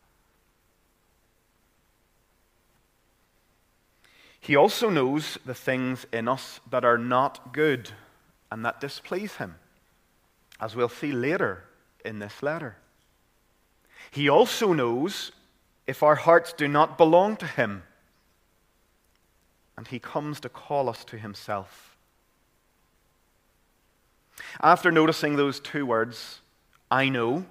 He 4.40 4.56
also 4.56 4.90
knows 4.90 5.38
the 5.46 5.54
things 5.54 6.06
in 6.14 6.28
us 6.28 6.60
that 6.70 6.86
are 6.86 6.98
not 6.98 7.54
good 7.54 7.92
and 8.52 8.64
that 8.66 8.80
displease 8.80 9.36
Him, 9.36 9.56
as 10.60 10.76
we'll 10.76 10.90
see 10.90 11.12
later 11.12 11.64
in 12.06 12.20
this 12.20 12.42
letter. 12.42 12.78
He 14.10 14.30
also 14.30 14.74
knows 14.74 15.32
if 15.86 16.02
our 16.02 16.16
hearts 16.16 16.54
do 16.54 16.68
not 16.68 16.98
belong 16.98 17.36
to 17.38 17.46
Him 17.46 17.84
and 19.78 19.88
he 19.88 20.00
comes 20.00 20.40
to 20.40 20.50
call 20.50 20.90
us 20.90 21.06
to 21.06 21.18
himself. 21.18 21.87
After 24.62 24.92
noticing 24.92 25.36
those 25.36 25.60
two 25.60 25.86
words, 25.86 26.42
I 26.90 27.10
know, 27.10 27.46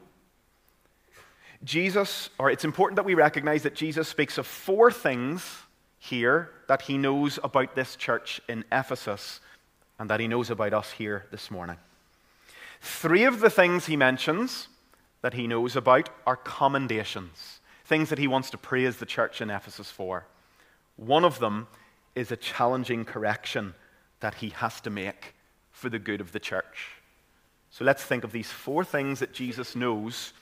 Jesus, 1.64 2.31
or 2.38 2.50
it's 2.50 2.64
important 2.64 2.97
that 2.97 3.05
we 3.05 3.14
recognize 3.14 3.62
that 3.62 3.75
Jesus 3.75 4.09
speaks 4.09 4.38
of 4.38 4.47
four 4.47 4.90
things 4.90 5.62
here 5.99 6.50
that 6.69 6.83
he 6.83 6.99
knows 6.99 7.38
about 7.43 7.75
this 7.75 7.97
church 7.97 8.40
in 8.49 8.64
Ephesus 8.71 9.40
and 9.99 10.11
that 10.11 10.21
he 10.21 10.28
knows 10.28 10.50
about 10.50 10.75
us 10.75 10.93
here 10.93 11.26
this 11.31 11.50
morning. 11.50 11.76
Three 12.81 13.25
of 13.25 13.40
the 13.40 13.50
things 13.50 13.87
he 13.87 13.97
mentions 13.97 14.69
that 15.23 15.35
he 15.35 15.47
knows 15.47 15.75
about 15.75 16.09
are 16.26 16.37
commendations, 16.37 17.61
things 17.85 18.11
that 18.11 18.19
he 18.19 18.28
wants 18.28 18.50
to 18.50 18.59
praise 18.59 18.99
the 18.99 19.07
church 19.07 19.40
in 19.40 19.50
Ephesus 19.50 19.90
for. 19.90 20.26
One 20.97 21.25
of 21.25 21.38
them 21.38 21.66
is 22.14 22.31
a 22.31 22.37
challenging 22.37 23.05
correction 23.05 23.75
that 24.21 24.37
he 24.37 24.50
has 24.50 24.81
to 24.83 24.90
make 24.90 25.35
for 25.76 25.90
the 25.90 25.99
good 25.99 26.23
of 26.23 26.33
the 26.33 26.40
church. 26.40 26.92
So 27.68 27.85
let's 27.85 28.02
think 28.02 28.25
of 28.25 28.33
these 28.33 28.50
four 28.50 28.83
things 28.83 29.21
that 29.21 29.35
Jesus 29.35 29.76
knows 29.76 30.33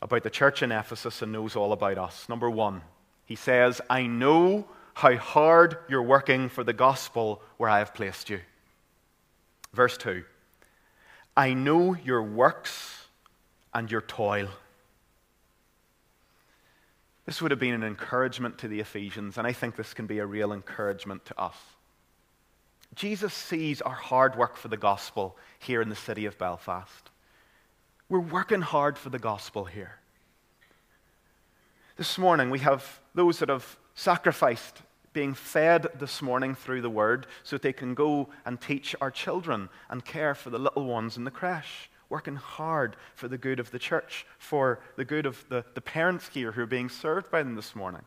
about 0.00 0.22
the 0.22 0.30
church 0.30 0.62
in 0.62 0.70
Ephesus 0.70 1.22
and 1.22 1.32
knows 1.32 1.56
all 1.56 1.72
about 1.72 1.98
us. 1.98 2.28
Number 2.28 2.48
one, 2.48 2.82
he 3.24 3.34
says, 3.34 3.80
I 3.90 4.06
know 4.06 4.64
how 4.94 5.16
hard 5.16 5.76
you're 5.88 6.04
working 6.04 6.48
for 6.48 6.62
the 6.62 6.72
gospel 6.72 7.42
where 7.56 7.68
I 7.68 7.80
have 7.80 7.94
placed 7.94 8.30
you. 8.30 8.38
Verse 9.72 9.96
2 9.96 10.22
I 11.36 11.52
know 11.54 11.96
your 11.96 12.22
works 12.22 13.06
and 13.74 13.90
your 13.90 14.02
toil. 14.02 14.50
This 17.26 17.42
would 17.42 17.50
have 17.50 17.60
been 17.60 17.74
an 17.74 17.82
encouragement 17.82 18.58
to 18.58 18.68
the 18.68 18.78
Ephesians, 18.78 19.36
and 19.36 19.48
I 19.48 19.52
think 19.52 19.74
this 19.74 19.94
can 19.94 20.06
be 20.06 20.20
a 20.20 20.26
real 20.26 20.52
encouragement 20.52 21.24
to 21.26 21.40
us. 21.40 21.56
Jesus 22.94 23.32
sees 23.32 23.80
our 23.80 23.94
hard 23.94 24.36
work 24.36 24.56
for 24.56 24.68
the 24.68 24.76
gospel 24.76 25.36
here 25.58 25.80
in 25.80 25.88
the 25.88 25.96
city 25.96 26.26
of 26.26 26.38
Belfast. 26.38 27.10
We're 28.08 28.20
working 28.20 28.60
hard 28.60 28.98
for 28.98 29.08
the 29.08 29.18
gospel 29.18 29.64
here. 29.64 29.98
This 31.96 32.18
morning, 32.18 32.50
we 32.50 32.58
have 32.58 33.00
those 33.14 33.38
that 33.38 33.48
have 33.48 33.78
sacrificed 33.94 34.82
being 35.12 35.34
fed 35.34 35.88
this 35.98 36.22
morning 36.22 36.54
through 36.54 36.82
the 36.82 36.90
word 36.90 37.26
so 37.42 37.56
that 37.56 37.62
they 37.62 37.72
can 37.72 37.94
go 37.94 38.28
and 38.44 38.60
teach 38.60 38.94
our 39.00 39.10
children 39.10 39.68
and 39.90 40.04
care 40.04 40.34
for 40.34 40.50
the 40.50 40.58
little 40.58 40.84
ones 40.84 41.16
in 41.16 41.24
the 41.24 41.30
creche 41.30 41.90
working 42.12 42.36
hard 42.36 42.94
for 43.14 43.26
the 43.26 43.38
good 43.38 43.58
of 43.58 43.70
the 43.70 43.78
church, 43.78 44.26
for 44.36 44.80
the 44.96 45.04
good 45.04 45.24
of 45.24 45.48
the, 45.48 45.64
the 45.72 45.80
parents 45.80 46.28
here 46.28 46.52
who 46.52 46.60
are 46.60 46.66
being 46.66 46.90
served 46.90 47.30
by 47.30 47.42
them 47.42 47.54
this 47.54 47.74
morning. 47.74 48.02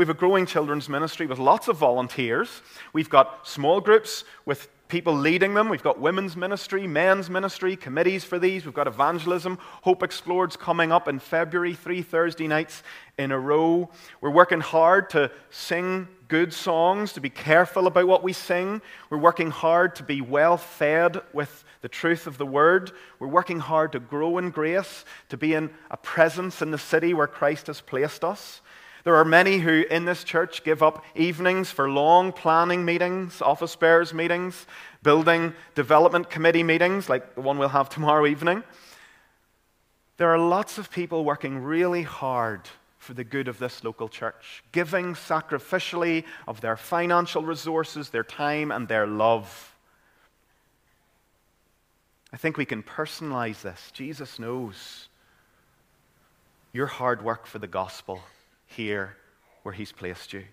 We 0.00 0.06
have 0.06 0.16
a 0.16 0.18
growing 0.18 0.46
children's 0.46 0.88
ministry 0.88 1.26
with 1.26 1.38
lots 1.38 1.68
of 1.68 1.76
volunteers. 1.76 2.62
We've 2.94 3.10
got 3.10 3.46
small 3.46 3.82
groups 3.82 4.24
with 4.46 4.70
people 4.88 5.12
leading 5.12 5.52
them. 5.52 5.68
We've 5.68 5.82
got 5.82 6.00
women's 6.00 6.38
ministry, 6.38 6.86
men's 6.86 7.28
ministry, 7.28 7.76
committees 7.76 8.24
for 8.24 8.38
these. 8.38 8.64
We've 8.64 8.72
got 8.72 8.86
evangelism. 8.86 9.58
Hope 9.82 10.02
Explored's 10.02 10.56
coming 10.56 10.90
up 10.90 11.06
in 11.06 11.18
February, 11.18 11.74
three 11.74 12.00
Thursday 12.00 12.48
nights 12.48 12.82
in 13.18 13.30
a 13.30 13.38
row. 13.38 13.90
We're 14.22 14.30
working 14.30 14.62
hard 14.62 15.10
to 15.10 15.30
sing 15.50 16.08
good 16.28 16.54
songs, 16.54 17.12
to 17.12 17.20
be 17.20 17.28
careful 17.28 17.86
about 17.86 18.08
what 18.08 18.22
we 18.22 18.32
sing. 18.32 18.80
We're 19.10 19.18
working 19.18 19.50
hard 19.50 19.96
to 19.96 20.02
be 20.02 20.22
well 20.22 20.56
fed 20.56 21.20
with 21.34 21.62
the 21.82 21.90
truth 21.90 22.26
of 22.26 22.38
the 22.38 22.46
word. 22.46 22.92
We're 23.18 23.28
working 23.28 23.58
hard 23.58 23.92
to 23.92 24.00
grow 24.00 24.38
in 24.38 24.48
grace, 24.48 25.04
to 25.28 25.36
be 25.36 25.52
in 25.52 25.68
a 25.90 25.98
presence 25.98 26.62
in 26.62 26.70
the 26.70 26.78
city 26.78 27.12
where 27.12 27.26
Christ 27.26 27.66
has 27.66 27.82
placed 27.82 28.24
us. 28.24 28.62
There 29.04 29.16
are 29.16 29.24
many 29.24 29.58
who 29.58 29.84
in 29.90 30.04
this 30.04 30.24
church 30.24 30.62
give 30.62 30.82
up 30.82 31.04
evenings 31.14 31.70
for 31.70 31.88
long 31.88 32.32
planning 32.32 32.84
meetings, 32.84 33.40
office 33.40 33.74
bearers 33.74 34.12
meetings, 34.12 34.66
building 35.02 35.54
development 35.74 36.28
committee 36.28 36.62
meetings 36.62 37.08
like 37.08 37.34
the 37.34 37.40
one 37.40 37.58
we'll 37.58 37.68
have 37.68 37.88
tomorrow 37.90 38.26
evening. 38.26 38.62
There 40.18 40.28
are 40.28 40.38
lots 40.38 40.76
of 40.76 40.90
people 40.90 41.24
working 41.24 41.62
really 41.62 42.02
hard 42.02 42.68
for 42.98 43.14
the 43.14 43.24
good 43.24 43.48
of 43.48 43.58
this 43.58 43.82
local 43.82 44.10
church, 44.10 44.62
giving 44.72 45.14
sacrificially 45.14 46.24
of 46.46 46.60
their 46.60 46.76
financial 46.76 47.42
resources, 47.42 48.10
their 48.10 48.22
time, 48.22 48.70
and 48.70 48.86
their 48.86 49.06
love. 49.06 49.74
I 52.34 52.36
think 52.36 52.58
we 52.58 52.66
can 52.66 52.82
personalize 52.82 53.62
this. 53.62 53.90
Jesus 53.94 54.38
knows 54.38 55.08
your 56.74 56.86
hard 56.86 57.24
work 57.24 57.46
for 57.46 57.58
the 57.58 57.66
gospel 57.66 58.20
here 58.70 59.16
where 59.62 59.74
He's 59.74 59.92
placed 59.92 60.32
you. 60.32 60.44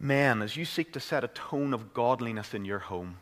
Men, 0.00 0.42
as 0.42 0.56
you 0.56 0.64
seek 0.64 0.92
to 0.92 1.00
set 1.00 1.24
a 1.24 1.28
tone 1.28 1.74
of 1.74 1.92
godliness 1.92 2.54
in 2.54 2.64
your 2.64 2.78
home, 2.78 3.16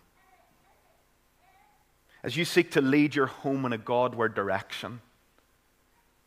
as 2.22 2.36
you 2.36 2.44
seek 2.44 2.72
to 2.72 2.80
lead 2.80 3.14
your 3.14 3.26
home 3.26 3.64
in 3.64 3.72
a 3.72 3.78
Godward 3.78 4.34
direction, 4.34 5.00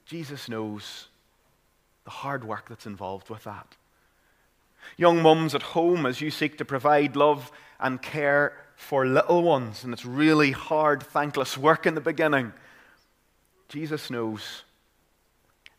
Jesus 0.06 0.50
knows 0.50 1.08
the 2.06 2.10
hard 2.10 2.44
work 2.44 2.70
that's 2.70 2.86
involved 2.86 3.30
with 3.30 3.44
that. 3.44 3.76
Young 4.98 5.22
mums 5.22 5.54
at 5.54 5.62
home, 5.62 6.06
as 6.06 6.22
you 6.22 6.32
seek 6.32 6.58
to 6.58 6.66
provide 6.66 7.16
love 7.16 7.52
and 7.80 8.02
care 8.02 8.54
for 8.76 9.06
little 9.06 9.44
ones, 9.44 9.84
and 9.84 9.94
it's 9.94 10.06
really 10.06 10.52
hard, 10.52 11.04
thankless 11.04 11.58
work 11.58 11.86
in 11.86 11.96
the 11.96 12.02
beginning. 12.02 12.54
Jesus 13.68 14.10
knows 14.10 14.64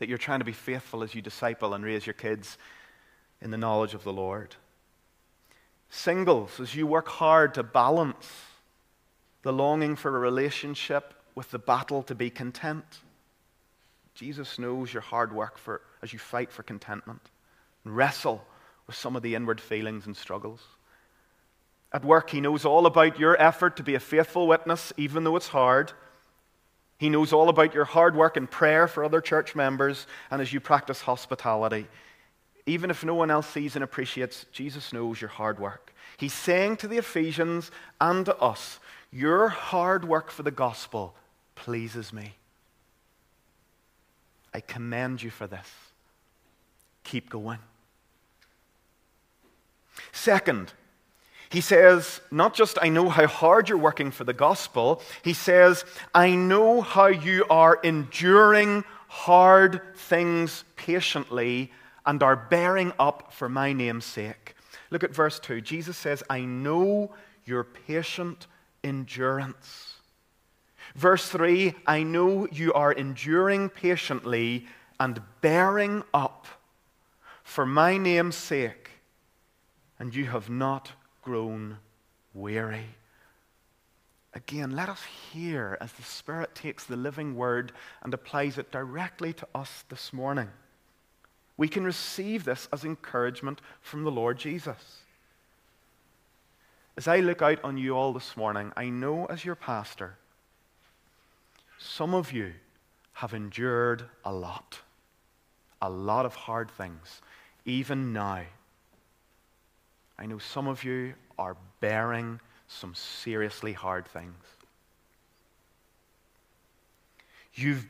that 0.01 0.09
you're 0.09 0.19
trying 0.19 0.41
to 0.41 0.45
be 0.45 0.53
faithful 0.53 1.05
as 1.05 1.15
you 1.15 1.23
disciple 1.23 1.75
and 1.75 1.85
raise 1.85 2.07
your 2.07 2.15
kids 2.15 2.59
in 3.41 3.51
the 3.51 3.59
knowledge 3.59 3.95
of 3.95 4.03
the 4.03 4.13
Lord. 4.13 4.57
Singles, 5.91 6.59
as 6.59 6.75
you 6.75 6.87
work 6.87 7.07
hard 7.07 7.55
to 7.55 7.63
balance 7.63 8.29
the 9.43 9.53
longing 9.53 9.97
for 9.97 10.17
a 10.17 10.19
relationship 10.19 11.15
with 11.35 11.51
the 11.51 11.59
battle 11.59 12.03
to 12.05 12.15
be 12.15 12.31
content. 12.31 12.85
Jesus 14.15 14.59
knows 14.59 14.93
your 14.93 15.03
hard 15.03 15.35
work 15.35 15.59
for, 15.59 15.83
as 16.03 16.13
you 16.13 16.19
fight 16.19 16.51
for 16.51 16.63
contentment 16.63 17.31
and 17.85 17.97
wrestle 17.97 18.45
with 18.87 18.97
some 18.97 19.17
of 19.17 19.23
the 19.23 19.35
inward 19.35 19.61
feelings 19.61 20.07
and 20.07 20.17
struggles. 20.17 20.61
At 21.93 22.05
work, 22.05 22.31
He 22.31 22.41
knows 22.41 22.65
all 22.65 22.87
about 22.87 23.19
your 23.19 23.41
effort 23.41 23.77
to 23.77 23.83
be 23.83 23.95
a 23.95 24.01
faithful 24.01 24.47
witness, 24.47 24.93
even 24.97 25.25
though 25.25 25.37
it's 25.37 25.49
hard. 25.49 25.93
He 27.01 27.09
knows 27.09 27.33
all 27.33 27.49
about 27.49 27.73
your 27.73 27.87
hard 27.87 28.15
work 28.15 28.37
and 28.37 28.49
prayer 28.49 28.87
for 28.87 29.03
other 29.03 29.23
church 29.23 29.55
members 29.55 30.07
and 30.31 30.43
as 30.43 30.53
you 30.53 30.61
practice 30.61 31.01
hospitality. 31.01 31.87
Even 32.67 32.91
if 32.91 33.03
no 33.03 33.15
one 33.15 33.31
else 33.31 33.49
sees 33.49 33.75
and 33.75 33.83
appreciates, 33.83 34.45
Jesus 34.53 34.93
knows 34.93 35.19
your 35.19 35.31
hard 35.31 35.59
work. 35.59 35.95
He's 36.19 36.35
saying 36.35 36.77
to 36.77 36.89
the 36.89 36.99
Ephesians 36.99 37.71
and 38.03 38.27
to 38.27 38.37
us, 38.37 38.81
Your 39.11 39.49
hard 39.49 40.05
work 40.07 40.31
for 40.31 40.43
the 40.43 40.51
gospel 40.51 41.15
pleases 41.55 42.13
me. 42.13 42.35
I 44.53 44.61
commend 44.61 45.23
you 45.23 45.31
for 45.31 45.47
this. 45.47 45.71
Keep 47.05 47.31
going. 47.31 47.61
Second, 50.13 50.75
he 51.51 51.61
says, 51.61 52.21
not 52.31 52.55
just, 52.55 52.79
I 52.81 52.89
know 52.89 53.09
how 53.09 53.27
hard 53.27 53.69
you're 53.69 53.77
working 53.77 54.13
for 54.13 54.23
the 54.23 54.33
gospel, 54.33 55.03
he 55.23 55.33
says, 55.33 55.85
I 56.15 56.31
know 56.37 56.81
how 56.81 57.09
you 57.09 57.45
are 57.51 57.81
enduring 57.83 58.85
hard 59.09 59.83
things 59.97 60.63
patiently 60.77 61.73
and 62.07 62.23
are 62.23 62.37
bearing 62.37 62.93
up 63.01 63.33
for 63.33 63.49
my 63.49 63.73
name's 63.73 64.05
sake. 64.05 64.55
Look 64.91 65.03
at 65.03 65.15
verse 65.15 65.41
2. 65.41 65.61
Jesus 65.61 65.97
says, 65.97 66.23
I 66.31 66.43
know 66.43 67.13
your 67.45 67.65
patient 67.65 68.47
endurance. 68.85 69.95
Verse 70.95 71.29
3 71.29 71.75
I 71.85 72.05
know 72.05 72.47
you 72.53 72.73
are 72.75 72.93
enduring 72.93 73.71
patiently 73.71 74.67
and 75.01 75.21
bearing 75.41 76.05
up 76.15 76.47
for 77.43 77.67
my 77.67 77.97
name's 77.97 78.37
sake, 78.37 78.91
and 79.99 80.15
you 80.15 80.27
have 80.27 80.49
not 80.49 80.93
grown 81.23 81.79
weary. 82.35 82.87
Again, 84.33 84.77
let 84.77 84.89
us 84.89 85.03
hear 85.33 85.77
as 85.81 85.93
the 85.93 86.03
Spirit 86.03 86.55
takes 86.55 86.85
the 86.85 86.97
living 86.97 87.35
word 87.35 87.73
and 88.03 88.15
applies 88.15 88.59
it 88.59 88.71
directly 88.71 89.33
to 89.33 89.49
us 89.55 89.85
this 89.89 90.13
morning. 90.13 90.49
We 91.57 91.69
can 91.69 91.85
receive 91.85 92.45
this 92.45 92.69
as 92.73 92.85
encouragement 92.85 93.61
from 93.81 94.05
the 94.05 94.11
Lord 94.11 94.39
Jesus. 94.39 95.03
As 96.97 97.09
I 97.09 97.21
look 97.21 97.43
out 97.43 97.63
on 97.65 97.77
you 97.77 97.97
all 97.97 98.13
this 98.13 98.37
morning, 98.37 98.73
I 98.77 98.89
know 98.89 99.27
as 99.27 99.45
your 99.45 99.57
pastor, 99.57 100.17
some 101.79 102.15
of 102.15 102.33
you 102.33 102.53
have 103.15 103.35
endured 103.35 104.05
a 104.25 104.33
lot, 104.33 104.79
a 105.83 105.91
lot 105.91 106.25
of 106.25 106.35
hard 106.35 106.71
things, 106.71 107.21
even 107.65 108.13
now. 108.13 108.43
I 110.21 110.27
know 110.27 110.39
some 110.39 110.69
of 110.69 110.85
you 110.85 111.15
are 111.39 111.57
bearing 111.81 112.41
some 112.69 112.95
seriously 112.95 113.73
hard 113.73 114.07
things. 114.07 114.37
You've 117.55 117.87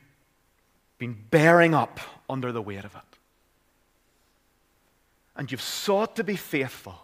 been 0.99 1.17
bearing 1.31 1.75
up 1.75 1.99
under 2.29 2.53
the 2.53 2.63
weight 2.63 2.85
of 2.85 2.95
it. 2.95 3.19
And 5.37 5.51
you've 5.51 5.61
sought 5.61 6.17
to 6.17 6.25
be 6.25 6.37
faithful. 6.37 6.95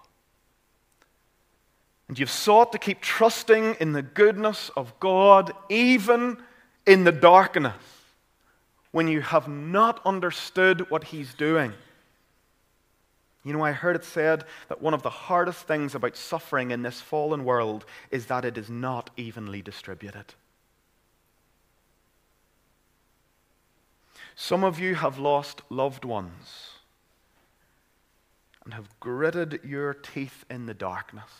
And 2.07 2.17
you've 2.19 2.31
sought 2.31 2.71
to 2.73 2.79
keep 2.79 3.01
trusting 3.01 3.77
in 3.81 3.93
the 3.93 4.03
goodness 4.03 4.71
of 4.77 4.99
God, 5.01 5.53
even 5.69 6.39
in 6.87 7.03
the 7.03 7.13
darkness, 7.13 7.75
when 8.93 9.09
you 9.09 9.23
have 9.23 9.49
not 9.49 10.01
understood 10.07 10.89
what 10.89 11.05
He's 11.05 11.35
doing. 11.35 11.73
You 13.47 13.53
know, 13.53 13.63
I 13.63 13.71
heard 13.71 13.95
it 13.95 14.03
said 14.03 14.43
that 14.67 14.83
one 14.83 14.93
of 14.93 15.05
the 15.05 15.09
hardest 15.09 15.69
things 15.69 15.95
about 15.95 16.17
suffering 16.17 16.73
in 16.73 16.83
this 16.83 17.01
fallen 17.01 17.45
world 17.45 17.85
is 18.11 18.27
that 18.27 18.45
it 18.45 18.59
is 18.59 18.69
not 18.69 19.11
evenly 19.17 19.63
distributed. 19.63 20.35
Some 24.35 24.65
of 24.65 24.81
you 24.81 24.97
have 24.97 25.21
lost 25.21 25.63
loved 25.71 26.05
ones 26.05 26.71
and 28.65 28.75
have 28.75 28.89
gritted 28.99 29.61
your 29.63 29.95
teeth 29.95 30.45
in 30.51 30.67
the 30.67 30.75
darkness 30.75 31.31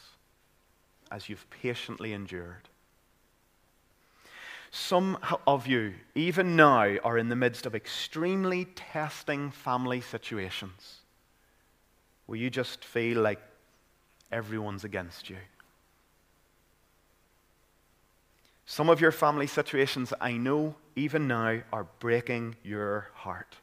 as 1.11 1.29
you've 1.29 1.51
patiently 1.51 2.13
endured. 2.13 2.69
Some 4.71 5.19
of 5.45 5.67
you, 5.67 5.95
even 6.15 6.55
now, 6.55 6.99
are 7.03 7.19
in 7.19 7.31
the 7.31 7.35
midst 7.35 7.67
of 7.67 7.75
extremely 7.75 8.67
testing 8.77 9.51
family 9.51 10.01
situations 10.01 11.01
where 12.27 12.39
you 12.39 12.51
just 12.51 12.85
feel 12.85 13.21
like 13.21 13.41
everyone's 14.31 14.85
against 14.85 15.31
you. 15.31 15.37
Some 18.67 18.91
of 18.91 19.01
your 19.01 19.13
family 19.13 19.47
situations, 19.47 20.13
I 20.21 20.33
know, 20.33 20.75
even 20.97 21.29
now, 21.29 21.61
are 21.73 21.87
breaking 22.01 22.57
your 22.65 23.11
heart. 23.15 23.57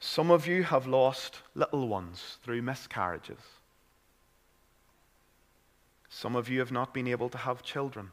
Some 0.00 0.30
of 0.30 0.46
you 0.46 0.64
have 0.64 0.86
lost 0.86 1.38
little 1.54 1.88
ones 1.88 2.38
through 2.42 2.62
miscarriages. 2.62 3.38
Some 6.08 6.34
of 6.34 6.48
you 6.48 6.58
have 6.60 6.72
not 6.72 6.92
been 6.92 7.06
able 7.06 7.28
to 7.28 7.38
have 7.38 7.62
children. 7.62 8.10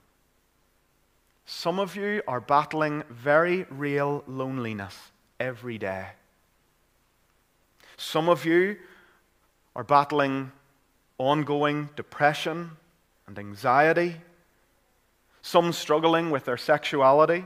Some 1.45 1.79
of 1.79 1.95
you 1.95 2.21
are 2.27 2.41
battling 2.41 3.03
very 3.09 3.65
real 3.69 4.23
loneliness 4.27 4.95
every 5.39 5.77
day. 5.77 6.09
Some 7.97 8.29
of 8.29 8.45
you 8.45 8.77
are 9.75 9.83
battling 9.83 10.51
ongoing 11.17 11.89
depression 11.95 12.71
and 13.27 13.39
anxiety, 13.39 14.15
some 15.41 15.71
struggling 15.71 16.29
with 16.29 16.45
their 16.45 16.57
sexuality. 16.57 17.45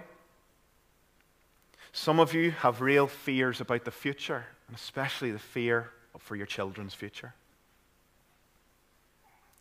Some 1.91 2.19
of 2.19 2.33
you 2.33 2.51
have 2.51 2.81
real 2.81 3.07
fears 3.07 3.61
about 3.61 3.85
the 3.85 3.91
future, 3.91 4.45
and 4.67 4.75
especially 4.75 5.31
the 5.31 5.39
fear 5.39 5.91
for 6.17 6.35
your 6.35 6.45
children's 6.45 6.93
future. 6.93 7.33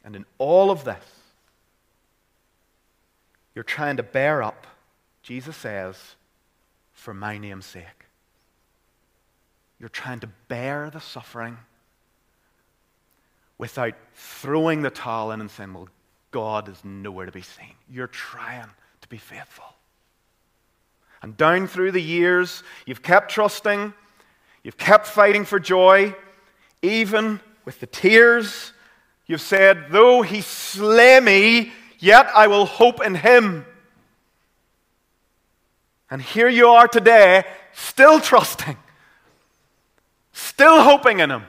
And 0.04 0.14
in 0.16 0.24
all 0.38 0.70
of 0.70 0.84
this, 0.84 1.04
you're 3.54 3.64
trying 3.64 3.96
to 3.96 4.02
bear 4.02 4.42
up, 4.42 4.66
Jesus 5.22 5.56
says, 5.56 6.14
for 6.92 7.12
my 7.12 7.38
name's 7.38 7.66
sake. 7.66 8.07
You're 9.80 9.88
trying 9.88 10.20
to 10.20 10.28
bear 10.48 10.90
the 10.90 11.00
suffering 11.00 11.56
without 13.58 13.94
throwing 14.14 14.82
the 14.82 14.90
towel 14.90 15.32
in 15.32 15.40
and 15.40 15.50
saying, 15.50 15.74
Well, 15.74 15.88
God 16.30 16.68
is 16.68 16.84
nowhere 16.84 17.26
to 17.26 17.32
be 17.32 17.42
seen. 17.42 17.74
You're 17.90 18.06
trying 18.06 18.70
to 19.00 19.08
be 19.08 19.18
faithful. 19.18 19.64
And 21.22 21.36
down 21.36 21.66
through 21.66 21.92
the 21.92 22.02
years, 22.02 22.62
you've 22.86 23.02
kept 23.02 23.30
trusting, 23.30 23.92
you've 24.62 24.78
kept 24.78 25.06
fighting 25.06 25.44
for 25.44 25.58
joy, 25.58 26.14
even 26.82 27.40
with 27.64 27.80
the 27.80 27.86
tears. 27.86 28.72
You've 29.26 29.40
said, 29.40 29.86
Though 29.90 30.22
he 30.22 30.40
slay 30.40 31.20
me, 31.20 31.72
yet 31.98 32.28
I 32.34 32.46
will 32.46 32.66
hope 32.66 33.04
in 33.04 33.14
him. 33.14 33.66
And 36.10 36.22
here 36.22 36.48
you 36.48 36.68
are 36.68 36.88
today, 36.88 37.44
still 37.74 38.20
trusting, 38.20 38.76
still 40.38 40.82
hoping 40.82 41.20
in 41.20 41.30
him 41.30 41.44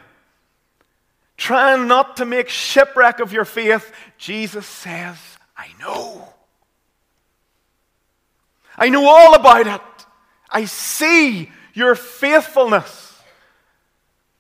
trying 1.39 1.88
not 1.88 2.17
to 2.17 2.25
make 2.25 2.49
shipwreck 2.49 3.19
of 3.19 3.32
your 3.32 3.45
faith, 3.45 3.91
Jesus 4.17 4.65
says, 4.65 5.17
I 5.58 5.67
know. 5.80 6.28
I 8.78 8.89
know 8.89 9.08
all 9.08 9.34
about 9.34 9.65
it. 9.65 10.06
I 10.49 10.65
see 10.65 11.49
your 11.73 11.95
faithfulness, 11.95 13.17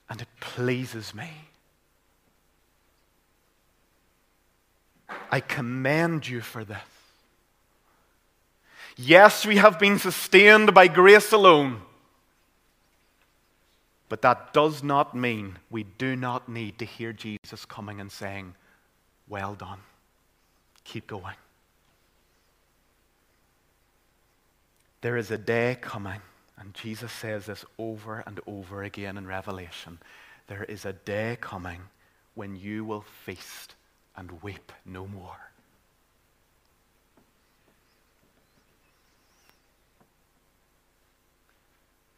and 0.09 0.21
it 0.21 0.27
pleases 0.41 1.15
me. 1.15 1.29
I 5.31 5.39
commend 5.39 6.27
you 6.27 6.41
for 6.41 6.65
this. 6.65 6.77
Yes, 8.97 9.45
we 9.45 9.55
have 9.57 9.79
been 9.79 9.99
sustained 9.99 10.73
by 10.73 10.89
grace 10.89 11.31
alone. 11.31 11.81
But 14.09 14.23
that 14.23 14.53
does 14.53 14.83
not 14.83 15.15
mean 15.15 15.59
we 15.69 15.83
do 15.83 16.15
not 16.15 16.49
need 16.49 16.79
to 16.79 16.85
hear 16.85 17.13
Jesus 17.13 17.63
coming 17.65 18.01
and 18.01 18.11
saying, 18.11 18.55
Well 19.27 19.53
done. 19.53 19.79
Keep 20.83 21.07
going. 21.07 21.35
There 25.01 25.15
is 25.15 25.31
a 25.31 25.37
day 25.37 25.77
coming, 25.79 26.21
and 26.57 26.73
Jesus 26.73 27.11
says 27.11 27.45
this 27.45 27.63
over 27.77 28.23
and 28.25 28.41
over 28.47 28.83
again 28.83 29.17
in 29.17 29.27
Revelation. 29.27 29.99
There 30.47 30.63
is 30.63 30.83
a 30.83 30.93
day 30.93 31.37
coming 31.39 31.81
when 32.33 32.55
you 32.55 32.83
will 32.83 33.05
feast 33.25 33.75
and 34.17 34.41
weep 34.41 34.71
no 34.85 35.05
more. 35.05 35.51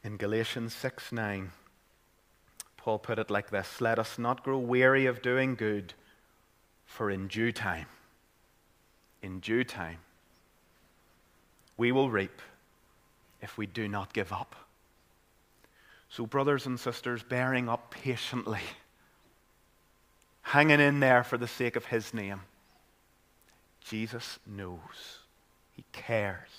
In 0.04 0.18
Galatians 0.18 0.74
6 0.74 1.12
9, 1.12 1.52
Paul 2.82 2.98
put 2.98 3.20
it 3.20 3.30
like 3.30 3.52
this 3.52 3.80
Let 3.80 4.00
us 4.00 4.18
not 4.18 4.44
grow 4.44 4.58
weary 4.58 5.06
of 5.06 5.22
doing 5.22 5.54
good, 5.54 5.94
for 6.86 7.12
in 7.12 7.28
due 7.28 7.52
time, 7.52 7.86
in 9.22 9.40
due 9.40 9.64
time, 9.64 10.00
we 11.78 11.92
will 11.92 12.10
reap 12.10 12.42
if 13.40 13.56
we 13.56 13.68
do 13.68 13.88
not 13.88 14.14
give 14.14 14.34
up. 14.34 14.56
So, 16.10 16.26
brothers 16.26 16.66
and 16.66 16.80
sisters, 16.80 17.22
bearing 17.22 17.70
up 17.70 17.92
patiently, 17.92 18.62
hanging 20.42 20.80
in 20.80 21.00
there 21.00 21.24
for 21.24 21.38
the 21.38 21.48
sake 21.48 21.76
of 21.76 21.86
his 21.86 22.16
name, 22.16 22.42
Jesus 23.82 24.40
knows. 24.48 25.20
He 25.74 25.86
cares. 25.92 26.50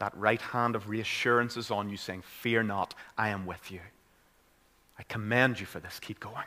That 0.00 0.14
right 0.16 0.42
hand 0.42 0.74
of 0.74 0.88
reassurance 0.88 1.56
is 1.56 1.70
on 1.70 1.88
you, 1.88 1.96
saying, 1.96 2.22
Fear 2.22 2.64
not, 2.64 2.94
I 3.16 3.28
am 3.28 3.46
with 3.46 3.70
you. 3.70 3.80
I 4.98 5.02
commend 5.04 5.60
you 5.60 5.66
for 5.66 5.80
this. 5.80 5.98
Keep 6.00 6.20
going. 6.20 6.46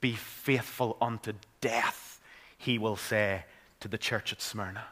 Be 0.00 0.12
faithful 0.12 0.96
unto 1.00 1.34
death, 1.60 2.20
he 2.56 2.78
will 2.78 2.96
say 2.96 3.44
to 3.80 3.88
the 3.88 3.98
church 3.98 4.32
at 4.32 4.40
Smyrna. 4.40 4.84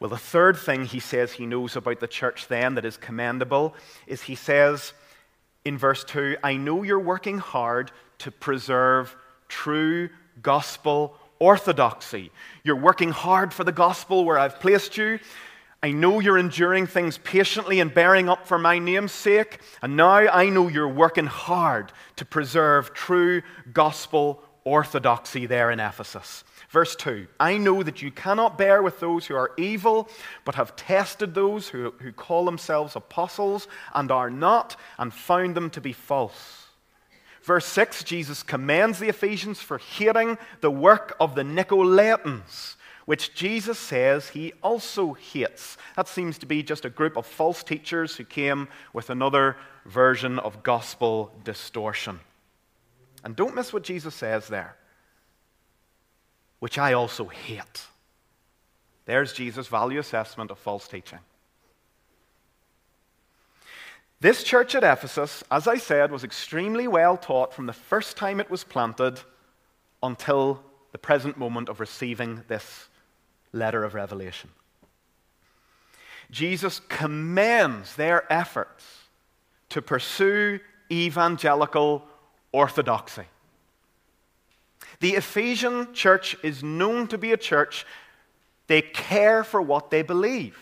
Well, 0.00 0.10
the 0.10 0.16
third 0.16 0.56
thing 0.56 0.84
he 0.84 1.00
says 1.00 1.32
he 1.32 1.46
knows 1.46 1.76
about 1.76 2.00
the 2.00 2.06
church 2.06 2.48
then 2.48 2.74
that 2.74 2.84
is 2.84 2.96
commendable 2.96 3.74
is 4.06 4.22
he 4.22 4.34
says 4.34 4.92
in 5.64 5.78
verse 5.78 6.04
2 6.04 6.36
I 6.42 6.56
know 6.56 6.82
you're 6.82 7.00
working 7.00 7.38
hard 7.38 7.90
to 8.18 8.30
preserve 8.30 9.16
true 9.48 10.10
gospel 10.42 11.16
orthodoxy. 11.38 12.30
You're 12.62 12.76
working 12.76 13.10
hard 13.10 13.52
for 13.52 13.64
the 13.64 13.72
gospel 13.72 14.24
where 14.24 14.38
I've 14.38 14.60
placed 14.60 14.96
you. 14.96 15.18
I 15.84 15.92
know 15.92 16.18
you're 16.18 16.38
enduring 16.38 16.86
things 16.86 17.18
patiently 17.18 17.78
and 17.78 17.92
bearing 17.92 18.30
up 18.30 18.46
for 18.46 18.56
my 18.56 18.78
name's 18.78 19.12
sake. 19.12 19.60
And 19.82 19.98
now 19.98 20.14
I 20.14 20.48
know 20.48 20.68
you're 20.68 20.88
working 20.88 21.26
hard 21.26 21.92
to 22.16 22.24
preserve 22.24 22.94
true 22.94 23.42
gospel 23.70 24.42
orthodoxy 24.64 25.44
there 25.44 25.70
in 25.70 25.80
Ephesus. 25.80 26.42
Verse 26.70 26.96
2 26.96 27.26
I 27.38 27.58
know 27.58 27.82
that 27.82 28.00
you 28.00 28.10
cannot 28.10 28.56
bear 28.56 28.82
with 28.82 28.98
those 28.98 29.26
who 29.26 29.34
are 29.34 29.52
evil, 29.58 30.08
but 30.46 30.54
have 30.54 30.74
tested 30.74 31.34
those 31.34 31.68
who, 31.68 31.92
who 31.98 32.12
call 32.12 32.46
themselves 32.46 32.96
apostles 32.96 33.68
and 33.94 34.10
are 34.10 34.30
not, 34.30 34.76
and 34.98 35.12
found 35.12 35.54
them 35.54 35.68
to 35.68 35.82
be 35.82 35.92
false. 35.92 36.68
Verse 37.42 37.66
6 37.66 38.04
Jesus 38.04 38.42
commends 38.42 39.00
the 39.00 39.10
Ephesians 39.10 39.60
for 39.60 39.76
hating 39.76 40.38
the 40.62 40.70
work 40.70 41.14
of 41.20 41.34
the 41.34 41.42
Nicolaitans, 41.42 42.76
which 43.04 43.34
Jesus 43.34 43.78
says 43.78 44.30
he 44.30 44.52
also 44.62 45.12
hates. 45.12 45.76
That 45.96 46.08
seems 46.08 46.38
to 46.38 46.46
be 46.46 46.62
just 46.62 46.84
a 46.84 46.90
group 46.90 47.16
of 47.16 47.26
false 47.26 47.62
teachers 47.62 48.16
who 48.16 48.24
came 48.24 48.68
with 48.92 49.10
another 49.10 49.56
version 49.84 50.38
of 50.38 50.62
gospel 50.62 51.32
distortion. 51.44 52.20
And 53.22 53.36
don't 53.36 53.54
miss 53.54 53.72
what 53.72 53.82
Jesus 53.82 54.14
says 54.14 54.48
there, 54.48 54.76
which 56.58 56.78
I 56.78 56.92
also 56.92 57.26
hate. 57.26 57.86
There's 59.06 59.32
Jesus' 59.32 59.68
value 59.68 59.98
assessment 59.98 60.50
of 60.50 60.58
false 60.58 60.88
teaching. 60.88 61.18
This 64.20 64.42
church 64.42 64.74
at 64.74 64.84
Ephesus, 64.84 65.44
as 65.50 65.68
I 65.68 65.76
said, 65.76 66.10
was 66.10 66.24
extremely 66.24 66.88
well 66.88 67.18
taught 67.18 67.52
from 67.52 67.66
the 67.66 67.74
first 67.74 68.16
time 68.16 68.40
it 68.40 68.50
was 68.50 68.64
planted 68.64 69.20
until 70.02 70.62
the 70.92 70.98
present 70.98 71.36
moment 71.36 71.68
of 71.68 71.80
receiving 71.80 72.42
this 72.48 72.88
letter 73.54 73.84
of 73.84 73.94
revelation. 73.94 74.50
Jesus 76.30 76.80
commends 76.88 77.96
their 77.96 78.30
efforts 78.32 78.84
to 79.70 79.80
pursue 79.80 80.60
evangelical 80.90 82.04
orthodoxy. 82.52 83.24
The 85.00 85.16
Ephesian 85.16 85.92
church 85.92 86.36
is 86.42 86.62
known 86.62 87.08
to 87.08 87.18
be 87.18 87.32
a 87.32 87.36
church, 87.36 87.86
they 88.66 88.82
care 88.82 89.44
for 89.44 89.60
what 89.60 89.90
they 89.90 90.02
believe. 90.02 90.58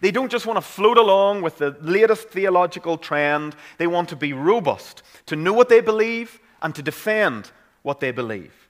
They 0.00 0.10
don't 0.10 0.30
just 0.30 0.46
want 0.46 0.56
to 0.56 0.62
float 0.62 0.98
along 0.98 1.42
with 1.42 1.58
the 1.58 1.76
latest 1.80 2.28
theological 2.28 2.98
trend, 2.98 3.54
they 3.78 3.86
want 3.86 4.08
to 4.08 4.16
be 4.16 4.32
robust, 4.32 5.02
to 5.26 5.36
know 5.36 5.52
what 5.52 5.68
they 5.68 5.80
believe 5.80 6.40
and 6.62 6.74
to 6.74 6.82
defend 6.82 7.52
what 7.82 8.00
they 8.00 8.10
believe. 8.10 8.63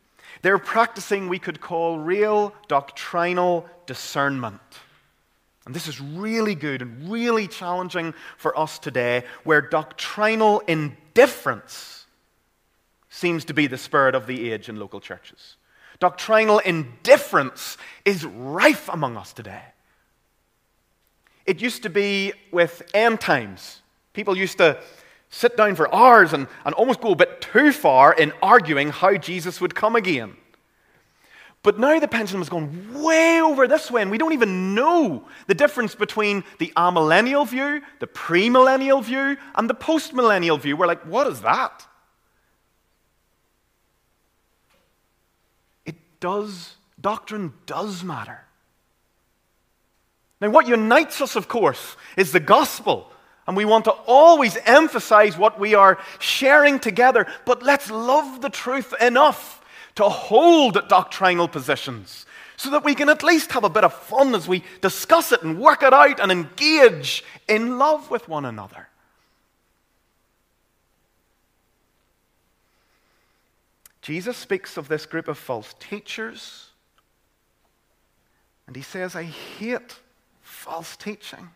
They're 0.44 0.59
practicing, 0.59 1.30
we 1.30 1.38
could 1.38 1.62
call, 1.62 1.98
real 1.98 2.52
doctrinal 2.68 3.66
discernment. 3.87 4.61
And 5.64 5.74
this 5.74 5.88
is 5.88 6.02
really 6.02 6.54
good 6.54 6.83
and 6.83 7.11
really 7.11 7.48
challenging 7.48 8.12
for 8.37 8.57
us 8.59 8.78
today, 8.78 9.24
where 9.44 9.62
doctrinal 9.62 10.61
indifference 10.68 12.04
seems 13.09 13.46
to 13.46 13.54
be 13.54 13.66
the 13.68 13.78
spirit 13.78 14.14
of 14.14 14.26
the 14.26 14.52
age 14.52 14.68
in 14.68 14.78
local 14.78 15.00
churches. 15.00 15.57
Doctrinal 15.98 16.59
indifference 16.59 17.78
is 18.04 18.26
rife 18.26 18.90
among 18.90 19.16
us 19.16 19.33
today. 19.33 19.62
It 21.46 21.62
used 21.62 21.85
to 21.85 21.88
be 21.88 22.35
with 22.52 22.83
end 22.92 23.18
times. 23.18 23.80
People 24.12 24.37
used 24.37 24.59
to 24.59 24.78
sit 25.35 25.57
down 25.57 25.75
for 25.75 25.92
hours 25.92 26.33
and, 26.33 26.47
and 26.64 26.75
almost 26.77 27.01
go 27.01 27.11
a 27.11 27.16
bit 27.16 27.40
too 27.40 27.73
far 27.73 28.12
in 28.12 28.33
arguing 28.40 28.90
how 28.90 29.16
Jesus 29.16 29.61
would 29.61 29.75
come 29.75 29.97
again. 29.97 30.37
But 31.64 31.79
now 31.79 31.99
the 31.99 32.07
pendulum 32.07 32.40
has 32.40 32.49
gone 32.49 33.03
way 33.03 33.40
over 33.40 33.66
this 33.66 33.90
way, 33.90 34.03
and 34.03 34.11
we 34.12 34.18
don't 34.18 34.35
even 34.35 34.75
know 34.75 35.27
the 35.49 35.55
difference 35.55 35.94
between 35.94 36.44
the 36.59 36.73
amillennial 36.77 37.49
view, 37.49 37.83
the 37.99 38.07
premillennial 38.07 39.03
view, 39.03 39.37
and 39.57 39.68
the 39.68 39.75
postmillennial 39.75 40.61
view. 40.61 40.77
We're 40.77 40.87
like, 40.87 41.03
what 41.03 41.27
is 41.27 41.40
that? 41.40 41.85
It 45.85 45.97
does, 46.20 46.77
doctrine 47.01 47.55
does 47.66 48.05
matter. 48.05 48.44
Now, 50.40 50.51
what 50.51 50.68
unites 50.68 51.20
us, 51.20 51.35
of 51.35 51.49
course, 51.49 51.97
is 52.16 52.31
the 52.31 52.40
gospel. 52.40 53.11
And 53.46 53.57
we 53.57 53.64
want 53.64 53.85
to 53.85 53.92
always 53.92 54.57
emphasize 54.64 55.37
what 55.37 55.61
we 55.61 55.74
are 55.74 55.98
sharing 56.18 56.78
together, 56.78 57.26
but 57.44 57.62
let's 57.62 57.90
love 57.90 58.40
the 58.40 58.50
truth 58.50 58.94
enough 59.00 59.62
to 59.96 60.09
hold 60.09 60.88
doctrinal 60.88 61.48
positions 61.48 62.26
so 62.57 62.70
that 62.70 62.85
we 62.85 62.94
can 62.94 63.09
at 63.09 63.22
least 63.22 63.52
have 63.52 63.64
a 63.64 63.68
bit 63.68 63.85
of 63.85 63.92
fun 63.92 64.35
as 64.35 64.48
we 64.48 64.64
discuss 64.80 65.33
it 65.33 65.42
and 65.42 65.59
work 65.59 65.83
it 65.83 65.92
out 65.92 66.20
and 66.20 66.33
engage 66.33 67.24
in 67.48 67.78
love 67.78 68.11
with 68.11 68.28
one 68.28 68.44
another. 68.44 68.88
Jesus 74.00 74.37
speaks 74.37 74.76
of 74.76 74.88
this 74.88 75.07
group 75.07 75.28
of 75.28 75.38
false 75.38 75.74
teachers, 75.80 76.68
and 78.66 78.76
he 78.76 78.83
says, 78.83 79.16
I 79.16 79.22
hate 79.22 79.96
false 80.42 80.94
teaching. 80.96 81.48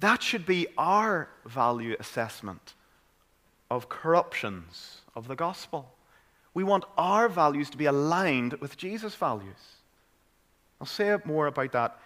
That 0.00 0.22
should 0.22 0.46
be 0.46 0.66
our 0.78 1.28
value 1.44 1.94
assessment 2.00 2.74
of 3.70 3.88
corruptions 3.88 5.02
of 5.14 5.28
the 5.28 5.36
gospel. 5.36 5.94
We 6.54 6.64
want 6.64 6.84
our 6.98 7.28
values 7.28 7.70
to 7.70 7.76
be 7.76 7.84
aligned 7.84 8.54
with 8.54 8.76
Jesus' 8.76 9.14
values. 9.14 9.76
I'll 10.80 10.86
say 10.86 11.16
more 11.24 11.46
about 11.46 11.72
that 11.72 11.98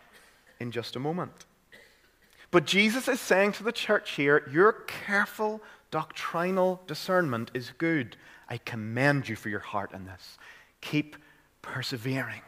in 0.60 0.72
just 0.72 0.96
a 0.96 1.00
moment. 1.00 1.46
But 2.50 2.66
Jesus 2.66 3.08
is 3.08 3.20
saying 3.20 3.52
to 3.52 3.64
the 3.64 3.72
church 3.72 4.12
here, 4.12 4.48
your 4.52 4.72
careful 4.72 5.60
doctrinal 5.90 6.80
discernment 6.86 7.50
is 7.54 7.72
good. 7.78 8.16
I 8.48 8.58
commend 8.58 9.28
you 9.28 9.36
for 9.36 9.48
your 9.48 9.60
heart 9.60 9.92
in 9.92 10.04
this. 10.04 10.38
Keep 10.80 11.16
persevering, 11.62 12.42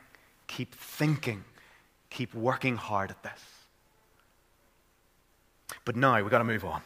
keep 0.48 0.74
thinking, 0.74 1.44
keep 2.10 2.34
working 2.34 2.76
hard 2.76 3.10
at 3.10 3.22
this. 3.22 3.55
But 5.86 5.96
now 5.96 6.20
we've 6.20 6.28
got 6.28 6.38
to 6.38 6.44
move 6.44 6.66
on. 6.66 6.82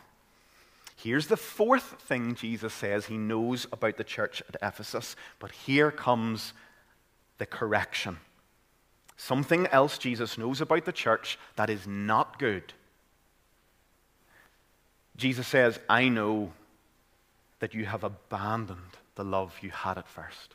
Here's 0.94 1.26
the 1.26 1.36
fourth 1.36 1.96
thing 2.02 2.34
Jesus 2.34 2.72
says 2.74 3.06
he 3.06 3.16
knows 3.16 3.66
about 3.72 3.96
the 3.96 4.04
church 4.04 4.42
at 4.48 4.56
Ephesus, 4.62 5.16
but 5.40 5.50
here 5.50 5.90
comes 5.90 6.52
the 7.38 7.46
correction. 7.46 8.18
Something 9.16 9.66
else 9.68 9.98
Jesus 9.98 10.38
knows 10.38 10.60
about 10.60 10.84
the 10.84 10.92
church 10.92 11.38
that 11.56 11.70
is 11.70 11.86
not 11.86 12.38
good. 12.38 12.74
Jesus 15.16 15.46
says, 15.46 15.80
I 15.88 16.08
know 16.08 16.52
that 17.60 17.74
you 17.74 17.86
have 17.86 18.04
abandoned 18.04 18.98
the 19.14 19.24
love 19.24 19.54
you 19.62 19.70
had 19.70 19.96
at 19.96 20.08
first. 20.08 20.54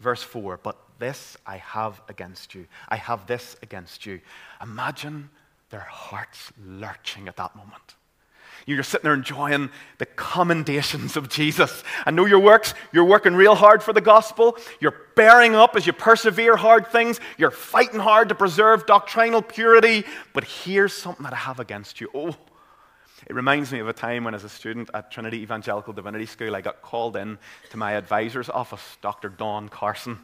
Verse 0.00 0.22
4 0.22 0.58
But 0.62 0.76
this 0.98 1.36
I 1.46 1.58
have 1.58 2.00
against 2.08 2.54
you. 2.54 2.66
I 2.88 2.96
have 2.96 3.26
this 3.28 3.56
against 3.62 4.06
you. 4.06 4.20
Imagine 4.60 5.30
their 5.70 5.80
hearts 5.80 6.52
lurching 6.64 7.28
at 7.28 7.36
that 7.36 7.56
moment. 7.56 7.96
You're 8.66 8.82
sitting 8.82 9.04
there 9.04 9.14
enjoying 9.14 9.70
the 9.98 10.06
commendations 10.06 11.16
of 11.16 11.28
Jesus. 11.28 11.84
I 12.04 12.10
know 12.10 12.24
your 12.24 12.40
works. 12.40 12.74
You're 12.92 13.04
working 13.04 13.36
real 13.36 13.54
hard 13.54 13.80
for 13.80 13.92
the 13.92 14.00
gospel. 14.00 14.58
You're 14.80 14.96
bearing 15.14 15.54
up 15.54 15.76
as 15.76 15.86
you 15.86 15.92
persevere 15.92 16.56
hard 16.56 16.88
things. 16.88 17.20
You're 17.38 17.52
fighting 17.52 18.00
hard 18.00 18.28
to 18.30 18.34
preserve 18.34 18.84
doctrinal 18.86 19.40
purity. 19.40 20.04
But 20.32 20.42
here's 20.42 20.92
something 20.92 21.22
that 21.22 21.32
I 21.32 21.36
have 21.36 21.60
against 21.60 22.00
you. 22.00 22.10
Oh, 22.12 22.34
it 23.28 23.34
reminds 23.34 23.72
me 23.72 23.78
of 23.78 23.86
a 23.86 23.92
time 23.92 24.24
when, 24.24 24.34
as 24.34 24.42
a 24.42 24.48
student 24.48 24.90
at 24.94 25.12
Trinity 25.12 25.38
Evangelical 25.42 25.92
Divinity 25.92 26.26
School, 26.26 26.56
I 26.56 26.60
got 26.60 26.82
called 26.82 27.16
in 27.16 27.38
to 27.70 27.76
my 27.76 27.92
advisor's 27.92 28.50
office, 28.50 28.98
Dr. 29.00 29.28
Don 29.28 29.68
Carson. 29.68 30.18